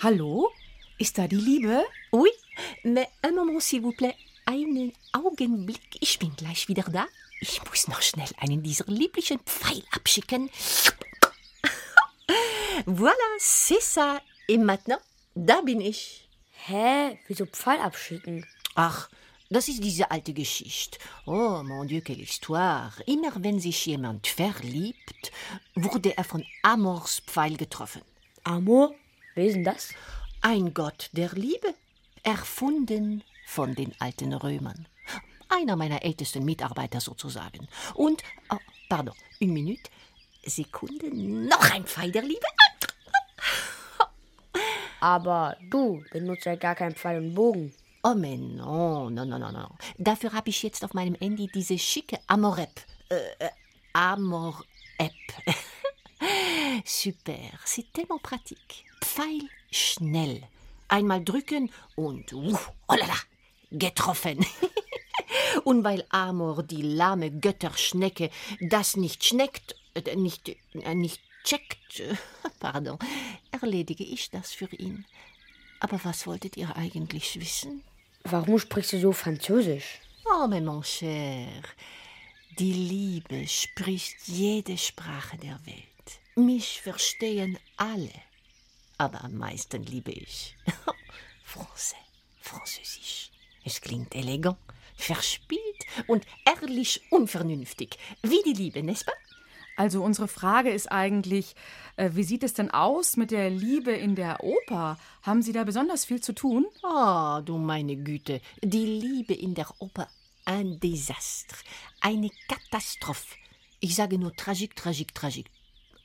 Hallo? 0.00 0.50
Ist 0.98 1.16
da 1.16 1.28
die 1.28 1.36
Liebe? 1.36 1.84
Oui, 2.10 2.30
mais 2.82 3.06
un 3.24 3.36
moment, 3.36 3.62
s'il 3.62 3.82
vous 3.82 3.94
plaît. 3.96 4.16
Einen 4.46 4.92
Augenblick, 5.12 5.96
ich 6.00 6.18
bin 6.18 6.34
gleich 6.36 6.66
wieder 6.66 6.84
da. 6.84 7.06
Ich 7.40 7.60
muss 7.68 7.86
noch 7.86 8.02
schnell 8.02 8.30
einen 8.38 8.64
dieser 8.64 8.86
lieblichen 8.86 9.38
Pfeil 9.46 9.84
abschicken. 9.92 10.50
Voilà, 12.84 13.14
c'est 13.38 13.80
ça. 13.80 14.20
Et 14.48 14.58
maintenant, 14.58 15.00
da 15.34 15.62
bin 15.62 15.80
ich. 15.80 16.28
Hä? 16.68 17.18
Wieso 17.28 17.46
Pfeil 17.46 17.80
abschicken? 17.80 18.44
Ach, 18.74 19.08
das 19.48 19.68
ist 19.68 19.82
diese 19.82 20.10
alte 20.10 20.32
Geschichte. 20.32 20.98
Oh, 21.24 21.62
mon 21.62 21.86
Dieu, 21.86 22.00
quelle 22.00 22.22
histoire. 22.22 22.92
Immer 23.06 23.32
wenn 23.36 23.60
sich 23.60 23.86
jemand 23.86 24.26
verliebt, 24.26 25.32
wurde 25.74 26.16
er 26.16 26.24
von 26.24 26.44
Amors 26.62 27.20
Pfeil 27.20 27.56
getroffen. 27.56 28.02
Amor? 28.44 28.94
Wer 29.34 29.46
ist 29.46 29.54
denn 29.54 29.64
das? 29.64 29.90
Ein 30.40 30.74
Gott 30.74 31.10
der 31.12 31.30
Liebe, 31.32 31.74
erfunden 32.22 33.22
von 33.46 33.74
den 33.74 33.94
alten 34.00 34.32
Römern. 34.32 34.88
Einer 35.48 35.76
meiner 35.76 36.02
ältesten 36.02 36.44
Mitarbeiter 36.44 37.00
sozusagen. 37.00 37.68
Und, 37.94 38.22
oh, 38.50 38.58
pardon, 38.88 39.14
une 39.40 39.52
Minute, 39.52 39.90
Sekunde, 40.44 41.08
noch 41.14 41.70
ein 41.70 41.84
Pfeil 41.84 42.10
der 42.10 42.22
Liebe. 42.22 42.46
Aber 45.00 45.56
du 45.70 46.02
benutzt 46.10 46.46
ja 46.46 46.56
gar 46.56 46.74
keinen 46.74 46.94
Pfeil 46.94 47.18
und 47.18 47.34
Bogen. 47.34 47.72
Oh, 48.02 48.14
mais 48.14 48.36
non, 48.36 49.10
non, 49.10 49.28
non, 49.28 49.40
non, 49.40 49.52
non. 49.52 49.68
Dafür 49.98 50.32
habe 50.32 50.50
ich 50.50 50.62
jetzt 50.62 50.84
auf 50.84 50.94
meinem 50.94 51.16
Handy 51.16 51.48
diese 51.52 51.76
schicke 51.78 52.18
Amor-App. 52.28 52.80
Äh, 53.08 53.44
äh, 53.44 53.50
Amor-App. 53.92 55.12
Super, 56.84 57.34
c'est 57.64 57.92
tellement 57.92 58.18
pratique. 58.22 58.84
Pfeil 59.02 59.42
schnell. 59.72 60.42
Einmal 60.88 61.24
drücken 61.24 61.70
und, 61.96 62.32
uh, 62.32 62.56
oh 62.88 62.94
la 62.94 63.06
la, 63.06 63.18
getroffen. 63.72 64.46
und 65.64 65.82
weil 65.82 66.04
Amor, 66.10 66.62
die 66.62 66.82
lahme 66.82 67.30
Götterschnecke, 67.30 68.30
das 68.60 68.96
nicht 68.96 69.24
schneckt, 69.24 69.74
äh, 69.94 70.14
nicht, 70.14 70.48
äh, 70.74 70.94
nicht 70.94 71.20
checkt, 71.46 72.02
pardon, 72.60 72.98
erledige 73.52 74.04
ich 74.04 74.30
das 74.30 74.52
für 74.52 74.68
ihn. 74.76 75.06
Aber 75.80 75.98
was 76.04 76.26
wolltet 76.26 76.56
ihr 76.56 76.76
eigentlich 76.76 77.40
wissen? 77.40 77.82
Warum 78.24 78.58
sprichst 78.58 78.92
du 78.94 79.00
so 79.00 79.12
Französisch? 79.12 80.00
Oh, 80.24 80.46
mais 80.48 80.62
mon 80.62 80.82
cher, 80.82 81.62
Die 82.58 82.72
Liebe 82.72 83.46
spricht 83.46 84.16
jede 84.26 84.76
Sprache 84.76 85.36
der 85.38 85.58
Welt. 85.66 86.08
Mich 86.34 86.80
verstehen 86.82 87.58
alle. 87.76 88.10
Aber 88.98 89.22
am 89.22 89.36
meisten 89.36 89.82
liebe 89.84 90.10
ich 90.10 90.56
Français, 91.44 92.06
Französisch. 92.40 93.30
Es 93.64 93.80
klingt 93.80 94.14
elegant, 94.14 94.58
verspielt 94.96 95.80
und 96.08 96.24
ehrlich 96.44 97.02
unvernünftig. 97.10 97.98
Wie 98.22 98.42
die 98.42 98.54
Liebe, 98.54 98.80
n'est-ce 98.80 99.04
pas? 99.04 99.25
Also 99.76 100.02
unsere 100.02 100.26
Frage 100.26 100.70
ist 100.70 100.90
eigentlich, 100.90 101.54
äh, 101.96 102.10
wie 102.14 102.24
sieht 102.24 102.42
es 102.42 102.54
denn 102.54 102.70
aus 102.70 103.16
mit 103.16 103.30
der 103.30 103.50
Liebe 103.50 103.92
in 103.92 104.14
der 104.14 104.42
Oper? 104.42 104.98
Haben 105.22 105.42
Sie 105.42 105.52
da 105.52 105.64
besonders 105.64 106.06
viel 106.06 106.22
zu 106.22 106.32
tun? 106.32 106.66
Oh, 106.82 107.40
du 107.44 107.58
meine 107.58 107.96
Güte, 107.96 108.40
die 108.62 108.86
Liebe 108.86 109.34
in 109.34 109.54
der 109.54 109.68
Oper, 109.78 110.08
ein 110.46 110.80
Desaster, 110.80 111.56
eine 112.00 112.30
Katastrophe. 112.48 113.36
Ich 113.80 113.94
sage 113.94 114.18
nur 114.18 114.34
tragik, 114.34 114.74
tragik, 114.74 115.14
tragik. 115.14 115.50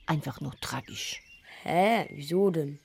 Einfach 0.05 0.41
nur 0.41 0.53
tragisch. 0.59 1.23
Hä, 1.63 2.07
wieso 2.11 2.49
denn? 2.49 2.79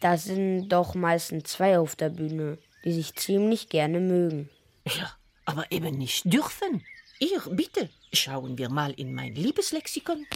Da 0.00 0.16
sind 0.16 0.70
doch 0.70 0.94
meistens 0.94 1.50
zwei 1.50 1.78
auf 1.78 1.94
der 1.94 2.08
Bühne, 2.08 2.56
die 2.84 2.94
sich 2.94 3.14
ziemlich 3.16 3.68
gerne 3.68 4.00
mögen. 4.00 4.48
Ja, 4.86 5.14
aber 5.44 5.70
eben 5.70 5.98
nicht 5.98 6.32
dürfen. 6.32 6.82
Ihr, 7.22 7.42
bitte, 7.50 7.90
schauen 8.14 8.56
wir 8.56 8.70
mal 8.70 8.92
in 8.92 9.14
mein 9.14 9.34
Liebeslexikon. 9.34 10.26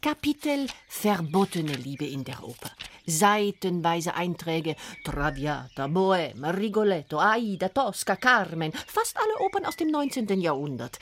Kapitel 0.00 0.68
Verbotene 0.88 1.74
Liebe 1.74 2.06
in 2.06 2.24
der 2.24 2.42
Oper. 2.42 2.70
Seitenweise 3.04 4.14
Einträge 4.14 4.74
Traviata, 5.04 5.84
Bohème, 5.84 6.56
Rigoletto, 6.56 7.18
Aida, 7.18 7.68
Tosca, 7.68 8.16
Carmen, 8.16 8.72
fast 8.72 9.18
alle 9.18 9.38
Opern 9.44 9.66
aus 9.66 9.76
dem 9.76 9.88
19. 9.88 10.40
Jahrhundert. 10.40 10.98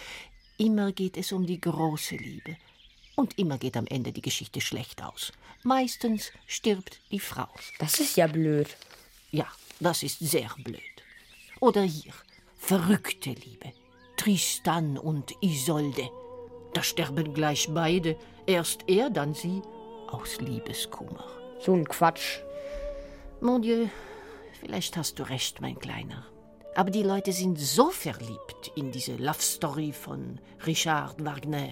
Immer 0.58 0.90
geht 0.90 1.16
es 1.16 1.30
um 1.30 1.46
die 1.46 1.60
große 1.60 2.16
Liebe. 2.16 2.56
Und 3.14 3.38
immer 3.38 3.58
geht 3.58 3.76
am 3.76 3.86
Ende 3.86 4.10
die 4.10 4.22
Geschichte 4.22 4.60
schlecht 4.60 5.04
aus. 5.04 5.32
Meistens 5.62 6.32
stirbt 6.48 6.98
die 7.12 7.20
Frau. 7.20 7.48
Das 7.78 8.00
ist 8.00 8.16
ja 8.16 8.26
blöd. 8.26 8.76
Ja, 9.30 9.46
das 9.78 10.02
ist 10.02 10.18
sehr 10.18 10.50
blöd. 10.64 10.80
Oder 11.60 11.82
hier, 11.82 12.12
verrückte 12.58 13.30
Liebe. 13.30 13.72
Tristan 14.16 14.98
und 14.98 15.32
Isolde. 15.40 16.08
Da 16.72 16.82
sterben 16.82 17.34
gleich 17.34 17.68
beide, 17.72 18.16
erst 18.46 18.88
er, 18.88 19.10
dann 19.10 19.34
sie, 19.34 19.62
aus 20.10 20.40
Liebeskummer. 20.40 21.24
So 21.60 21.72
ein 21.72 21.86
Quatsch. 21.86 22.40
Mon 23.40 23.62
Dieu, 23.62 23.86
vielleicht 24.60 24.96
hast 24.96 25.18
du 25.18 25.22
recht, 25.24 25.60
mein 25.60 25.78
Kleiner. 25.78 26.26
Aber 26.74 26.90
die 26.90 27.02
Leute 27.02 27.32
sind 27.32 27.58
so 27.58 27.90
verliebt 27.90 28.72
in 28.74 28.90
diese 28.90 29.16
Love 29.16 29.40
Story 29.40 29.92
von 29.92 30.40
Richard 30.66 31.24
Wagner. 31.24 31.68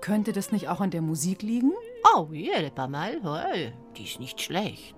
Könnte 0.00 0.32
das 0.32 0.52
nicht 0.52 0.68
auch 0.68 0.80
an 0.80 0.90
der 0.90 1.00
Musik 1.00 1.42
liegen? 1.42 1.72
Oh, 2.14 2.28
ja, 2.32 2.68
paar 2.70 2.88
Mal, 2.88 3.20
oh, 3.24 3.72
die 3.96 4.04
ist 4.04 4.20
nicht 4.20 4.40
schlecht. 4.40 4.96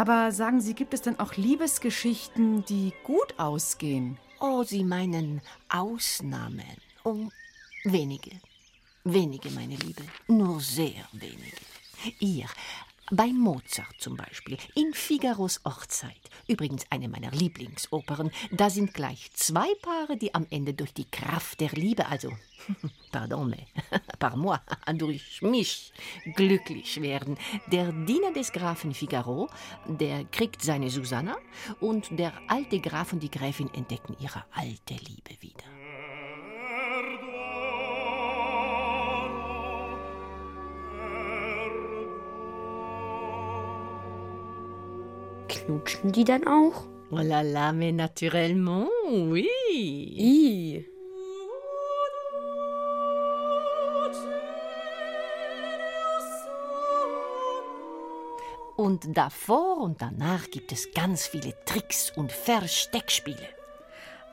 Aber 0.00 0.32
sagen 0.32 0.62
Sie, 0.62 0.72
gibt 0.72 0.94
es 0.94 1.02
denn 1.02 1.18
auch 1.18 1.34
Liebesgeschichten, 1.34 2.64
die 2.64 2.94
gut 3.04 3.38
ausgehen? 3.38 4.16
Oh, 4.40 4.62
Sie 4.62 4.82
meinen 4.82 5.42
Ausnahmen. 5.68 6.64
Oh, 7.04 7.28
wenige. 7.84 8.30
Wenige, 9.04 9.50
meine 9.50 9.76
Liebe. 9.76 10.02
Nur 10.26 10.58
sehr 10.58 11.06
wenige. 11.12 11.58
Ihr, 12.18 12.46
bei 13.10 13.32
Mozart 13.32 13.94
zum 13.98 14.16
Beispiel, 14.16 14.56
in 14.74 14.92
Figaros 14.94 15.60
Hochzeit, 15.64 16.20
übrigens 16.46 16.84
eine 16.90 17.08
meiner 17.08 17.30
Lieblingsopern, 17.30 18.30
da 18.50 18.70
sind 18.70 18.94
gleich 18.94 19.30
zwei 19.34 19.68
Paare, 19.82 20.16
die 20.16 20.34
am 20.34 20.46
Ende 20.50 20.74
durch 20.74 20.92
die 20.94 21.10
Kraft 21.10 21.60
der 21.60 21.70
Liebe, 21.70 22.06
also, 22.06 22.30
pardon, 23.12 23.50
mais, 23.50 23.66
par 24.18 24.36
moi, 24.36 24.58
durch 24.94 25.42
mich, 25.42 25.92
glücklich 26.36 27.00
werden. 27.00 27.36
Der 27.70 27.92
Diener 27.92 28.32
des 28.32 28.52
Grafen 28.52 28.94
Figaro, 28.94 29.48
der 29.86 30.24
kriegt 30.26 30.62
seine 30.62 30.90
Susanna 30.90 31.36
und 31.80 32.18
der 32.18 32.32
alte 32.48 32.80
Graf 32.80 33.12
und 33.12 33.22
die 33.22 33.30
Gräfin 33.30 33.72
entdecken 33.74 34.16
ihre 34.20 34.44
alte 34.52 34.94
Liebe 34.94 35.40
wieder. 35.40 35.79
Knutschen 45.70 46.10
die 46.10 46.24
dann 46.24 46.48
auch? 46.48 46.88
Oh 47.12 47.18
la 47.22 47.42
la, 47.42 47.72
mais 47.72 47.92
naturellement, 47.92 48.88
oui. 49.06 49.46
I. 49.68 50.84
Und 58.76 59.16
davor 59.16 59.78
und 59.78 60.02
danach 60.02 60.50
gibt 60.50 60.72
es 60.72 60.90
ganz 60.92 61.26
viele 61.26 61.54
Tricks 61.66 62.10
und 62.16 62.32
Versteckspiele. 62.32 63.48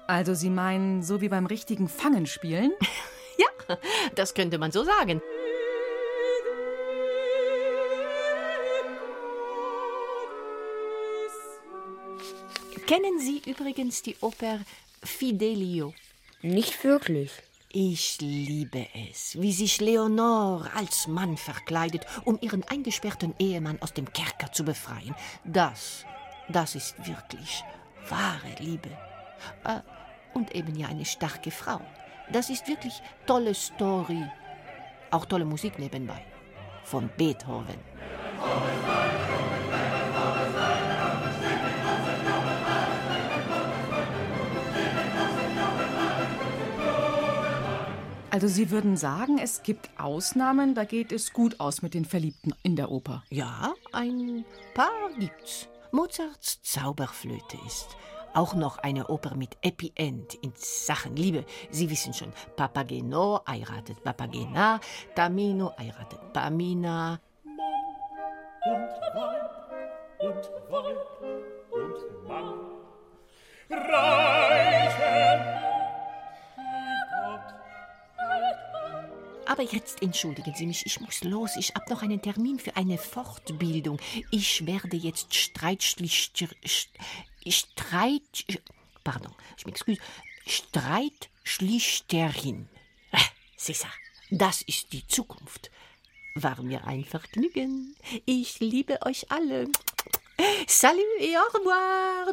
Also 0.08 0.34
Sie 0.34 0.50
meinen, 0.50 1.04
so 1.04 1.22
wie 1.22 1.30
beim 1.30 1.46
richtigen 1.46 1.88
Fangenspielen? 1.88 2.72
ja, 3.38 3.78
das 4.16 4.34
könnte 4.34 4.58
man 4.58 4.72
so 4.72 4.84
sagen. 4.84 5.22
Kennen 12.88 13.20
Sie 13.20 13.42
übrigens 13.46 14.02
die 14.02 14.16
Oper 14.22 14.62
Fidelio? 15.04 15.94
Nicht 16.42 16.86
wirklich. 16.86 17.32
Ich 17.70 18.22
liebe 18.22 18.88
es, 19.12 19.36
wie 19.42 19.52
sich 19.52 19.82
Leonore 19.82 20.72
als 20.74 21.06
Mann 21.06 21.36
verkleidet, 21.36 22.06
um 22.24 22.40
ihren 22.40 22.64
eingesperrten 22.64 23.36
Ehemann 23.40 23.82
aus 23.82 23.94
dem 23.94 24.14
Kerker 24.14 24.54
zu 24.54 24.64
befreien. 24.64 25.14
Das, 25.44 26.06
das 26.48 26.76
ist 26.76 26.98
wirklich 27.06 27.62
wahre 28.08 28.56
Liebe. 28.60 28.90
Äh, 29.66 29.82
und 30.34 30.56
eben 30.56 30.74
ja 30.78 30.88
eine 30.88 31.04
starke 31.04 31.52
Frau. 31.52 31.82
Das 32.32 32.50
ist 32.50 32.70
wirklich 32.70 33.02
tolle 33.26 33.54
Story. 33.54 34.24
Auch 35.12 35.26
tolle 35.26 35.44
Musik 35.44 35.78
nebenbei. 35.78 36.26
Von 36.86 37.10
Beethoven. 37.18 37.82
Also 48.38 48.50
Sie 48.50 48.70
würden 48.70 48.98
sagen, 48.98 49.40
es 49.40 49.64
gibt 49.64 49.90
Ausnahmen, 50.00 50.76
da 50.76 50.84
geht 50.84 51.12
es 51.12 51.34
gut 51.34 51.60
aus 51.60 51.82
mit 51.82 51.96
den 51.96 52.06
Verliebten 52.06 52.54
in 52.62 52.76
der 52.76 52.92
Oper. 52.92 53.24
Ja, 53.32 53.74
ein 53.94 54.46
paar 54.76 55.10
gibt's. 55.18 55.68
Mozarts 55.92 56.62
Zauberflöte 56.62 57.58
ist 57.66 57.98
auch 58.36 58.54
noch 58.54 58.78
eine 58.78 59.08
Oper 59.08 59.34
mit 59.34 59.58
Happy 59.64 59.92
End 59.96 60.36
in 60.36 60.54
Sachen 60.56 61.16
Liebe. 61.16 61.46
Sie 61.72 61.90
wissen 61.90 62.14
schon, 62.14 62.32
Papageno 62.56 63.42
heiratet 63.48 64.04
Papagena, 64.04 64.82
Tamino 65.16 65.72
heiratet 65.76 66.32
Pamina. 66.32 67.20
Und 68.66 68.90
Weib 69.16 69.50
und 70.20 70.52
Weib 70.70 71.08
und 71.72 72.28
Mann 72.28 72.54
reiten 73.72 74.37
Aber 79.58 79.66
jetzt 79.74 80.04
entschuldigen 80.04 80.54
Sie 80.54 80.68
mich, 80.68 80.86
ich 80.86 81.02
muss 81.02 81.24
los. 81.24 81.56
Ich 81.58 81.74
habe 81.74 81.90
noch 81.90 82.04
einen 82.04 82.22
Termin 82.22 82.60
für 82.60 82.76
eine 82.76 83.00
Fortbildung. 83.00 84.00
Ich 84.30 84.68
werde 84.68 84.96
jetzt. 84.96 85.34
Streit. 85.34 85.96
Pardon, 89.04 89.34
ich 89.58 89.66
m'excuse. 89.66 89.98
Streitschlichterin. 90.46 92.70
C'est 93.58 93.74
ça. 93.74 93.88
Das 94.30 94.62
ist 94.62 94.94
die 94.94 95.08
Zukunft. 95.08 95.72
War 96.36 96.62
mir 96.62 96.86
ein 96.86 97.04
Vergnügen. 97.04 97.96
Ich 98.28 98.60
liebe 98.60 99.02
euch 99.08 99.32
alle. 99.32 99.70
Salut 100.68 101.02
et 101.20 101.36
au 101.36 101.48
revoir. 101.58 102.32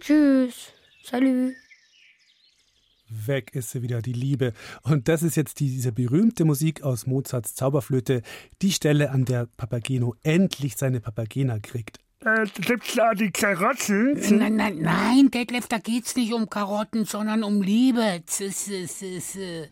Tschüss. 0.00 0.72
Salut. 1.02 1.54
Weg 3.10 3.54
ist 3.54 3.70
sie 3.70 3.82
wieder, 3.82 4.02
die 4.02 4.12
Liebe. 4.12 4.52
Und 4.82 5.08
das 5.08 5.22
ist 5.22 5.36
jetzt 5.36 5.60
diese 5.60 5.92
berühmte 5.92 6.44
Musik 6.44 6.82
aus 6.82 7.06
Mozarts 7.06 7.54
Zauberflöte, 7.54 8.22
die 8.62 8.72
Stelle, 8.72 9.10
an 9.10 9.24
der 9.24 9.46
Papageno 9.56 10.14
endlich 10.22 10.76
seine 10.76 11.00
Papagena 11.00 11.58
kriegt. 11.58 11.98
Äh, 12.24 12.46
gibt's 12.60 12.94
da 12.94 13.14
die 13.14 13.30
Karotten? 13.30 14.14
Nein, 14.38 14.56
nein, 14.56 14.78
nein, 14.80 15.30
Detlef, 15.30 15.68
da 15.68 15.78
geht's 15.78 16.16
nicht 16.16 16.32
um 16.32 16.50
Karotten, 16.50 17.04
sondern 17.04 17.44
um 17.44 17.62
Liebe. 17.62 18.22
Z 18.26 18.50
-z 18.50 18.86
-z 18.86 19.68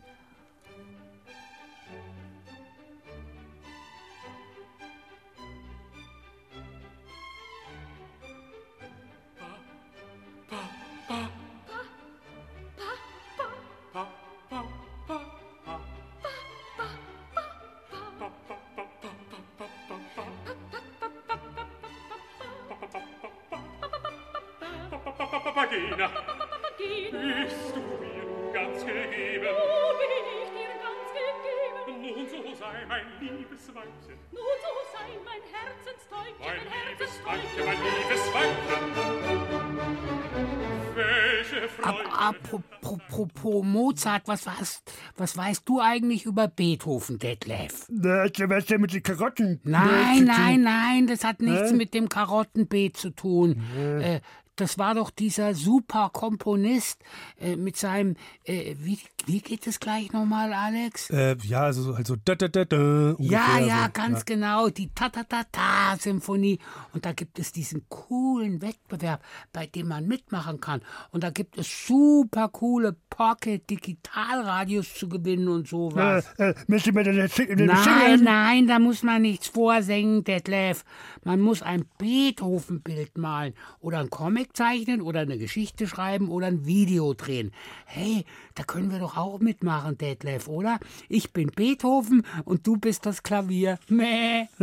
Apropos 42.29 43.63
Mozart, 43.63 44.27
was, 44.27 44.45
was, 44.45 44.83
was 45.15 45.37
weißt 45.37 45.63
du 45.65 45.79
eigentlich 45.79 46.25
über 46.25 46.47
Beethoven, 46.47 47.19
Detlef? 47.19 47.85
Was 47.89 48.31
ist 48.31 48.69
denn 48.69 48.81
mit 48.81 48.93
den 48.93 49.03
Karotten? 49.03 49.59
Nein, 49.63 50.25
nein, 50.25 50.61
nein, 50.61 51.07
das 51.07 51.23
hat 51.23 51.41
nichts 51.41 51.71
mit 51.71 51.93
dem 51.93 52.09
Karottenbeet 52.09 52.97
zu 52.97 53.11
tun. 53.11 53.61
Äh, 54.01 54.21
das 54.57 54.77
war 54.77 54.95
doch 54.95 55.09
dieser 55.09 55.53
super 55.53 56.09
Komponist 56.11 57.01
äh, 57.39 57.55
mit 57.55 57.77
seinem, 57.77 58.15
äh, 58.43 58.75
wie, 58.79 58.99
wie 59.25 59.39
geht 59.41 59.67
es 59.67 59.79
gleich 59.79 60.11
nochmal, 60.11 60.51
Alex? 60.53 61.09
Äh, 61.09 61.37
ja, 61.43 61.61
also, 61.61 61.93
also 61.93 62.15
da, 62.23 62.35
da, 62.35 62.47
da, 62.47 62.65
da, 62.65 63.15
Ja, 63.19 63.59
ja, 63.59 63.85
so. 63.85 63.91
ganz 63.93 64.25
genau, 64.25 64.69
die 64.69 64.89
Ta-Ta-Ta-Ta-Symphonie. 64.93 66.59
Und 66.93 67.05
da 67.05 67.13
gibt 67.13 67.39
es 67.39 67.51
diesen 67.51 67.87
coolen 67.89 68.61
Wettbewerb, 68.61 69.23
bei 69.53 69.67
dem 69.67 69.87
man 69.87 70.07
mitmachen 70.07 70.59
kann. 70.59 70.81
Und 71.11 71.23
da 71.23 71.29
gibt 71.29 71.57
es 71.57 71.87
super 71.87 72.49
coole 72.49 72.95
Pocket-Digitalradios 73.09 74.93
zu 74.95 75.07
gewinnen 75.09 75.47
und 75.47 75.67
sowas. 75.67 76.25
Äh, 76.37 76.49
äh, 76.49 76.55
müssen 76.67 76.95
wir 76.95 77.03
denn 77.03 77.17
jetzt 77.17 77.35
singen? 77.35 77.65
Nein, 77.65 78.23
nein, 78.23 78.67
da 78.67 78.79
muss 78.79 79.03
man 79.03 79.21
nichts 79.21 79.47
vorsingen, 79.47 80.23
Detlef. 80.23 80.83
Man 81.23 81.41
muss 81.41 81.61
ein 81.61 81.85
Beethoven-Bild 81.97 83.17
malen 83.17 83.53
oder 83.79 83.99
einen 83.99 84.09
Comic 84.09 84.46
zeichnen 84.53 85.01
oder 85.01 85.21
eine 85.21 85.37
Geschichte 85.37 85.87
schreiben 85.87 86.29
oder 86.29 86.47
ein 86.47 86.65
Video 86.65 87.13
drehen. 87.13 87.51
Hey, 87.85 88.25
da 88.55 88.63
können 88.63 88.91
wir 88.91 88.99
doch 88.99 89.17
auch 89.17 89.39
mitmachen, 89.39 89.97
Detlef, 89.97 90.47
oder? 90.47 90.79
Ich 91.09 91.33
bin 91.33 91.47
Beethoven 91.47 92.23
und 92.45 92.65
du 92.65 92.77
bist 92.77 93.05
das 93.05 93.23
Klavier. 93.23 93.79
Mäh. 93.87 94.47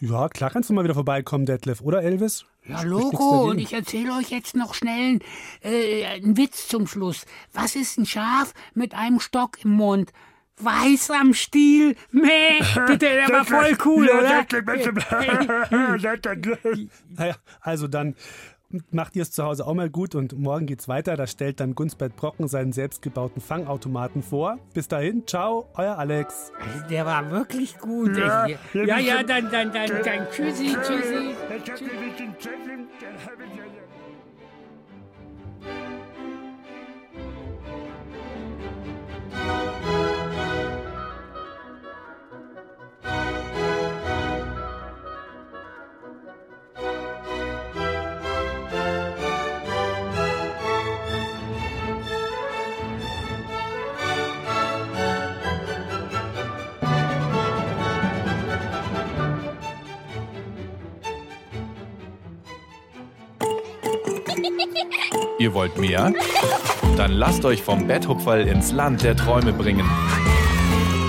Ja, 0.00 0.28
klar 0.28 0.50
kannst 0.50 0.68
du 0.68 0.74
mal 0.74 0.84
wieder 0.84 0.94
vorbeikommen, 0.94 1.46
Detlef, 1.46 1.80
oder 1.80 2.02
Elvis? 2.02 2.44
Ja, 2.66 2.82
Logo, 2.82 3.50
und 3.50 3.58
ich 3.58 3.72
erzähle 3.72 4.12
euch 4.14 4.30
jetzt 4.30 4.54
noch 4.56 4.74
schnell 4.74 5.20
äh, 5.62 6.04
einen 6.04 6.36
Witz 6.36 6.68
zum 6.68 6.86
Schluss. 6.86 7.24
Was 7.52 7.76
ist 7.76 7.98
ein 7.98 8.06
Schaf 8.06 8.52
mit 8.74 8.94
einem 8.94 9.20
Stock 9.20 9.64
im 9.64 9.70
Mund? 9.70 10.12
Weiß 10.60 11.10
am 11.10 11.34
Stiel. 11.34 11.94
Meh, 12.10 12.60
der, 12.88 12.96
der 12.96 13.28
war 13.28 13.44
voll 13.44 13.76
cool, 13.84 14.08
oder? 14.08 14.46
Naja, 17.16 17.34
also 17.60 17.88
dann 17.88 18.14
macht 18.90 19.16
ihr 19.16 19.22
es 19.22 19.30
zu 19.30 19.44
Hause 19.44 19.66
auch 19.66 19.74
mal 19.74 19.88
gut 19.88 20.14
und 20.14 20.38
morgen 20.38 20.66
geht's 20.66 20.88
weiter. 20.88 21.16
Da 21.16 21.26
stellt 21.26 21.60
dann 21.60 21.74
Gunsbert 21.74 22.16
Brocken 22.16 22.48
seinen 22.48 22.72
selbstgebauten 22.72 23.40
Fangautomaten 23.40 24.22
vor. 24.22 24.58
Bis 24.74 24.88
dahin, 24.88 25.26
ciao, 25.26 25.70
euer 25.74 25.98
Alex. 25.98 26.52
Der 26.90 27.06
war 27.06 27.30
wirklich 27.30 27.78
gut. 27.78 28.16
Ja, 28.16 28.46
Ja, 28.46 28.98
ja, 28.98 29.22
dann, 29.22 29.50
dann, 29.50 29.72
dann, 29.72 29.90
dann, 30.04 30.26
tschüssi, 30.30 30.76
tschüssi. 30.82 31.34
Ihr 65.38 65.54
wollt 65.54 65.78
mehr? 65.78 66.12
Dann 66.96 67.12
lasst 67.12 67.44
euch 67.44 67.62
vom 67.62 67.86
Betthupferl 67.86 68.46
ins 68.46 68.72
Land 68.72 69.04
der 69.04 69.16
Träume 69.16 69.52
bringen. 69.52 69.88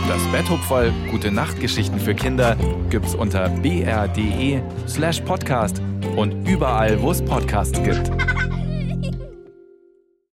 Das 0.07 0.21
Betthupferl 0.31 0.93
Gute 1.11 1.31
Nachtgeschichten 1.31 1.99
für 1.99 2.15
Kinder 2.15 2.55
gibt's 2.89 3.15
unter 3.15 3.49
br.de 3.49 4.61
slash 4.87 5.21
podcast 5.21 5.81
und 6.15 6.47
überall, 6.47 7.01
wo 7.01 7.11
es 7.11 7.23
Podcasts 7.23 7.81
gibt. 7.83 8.11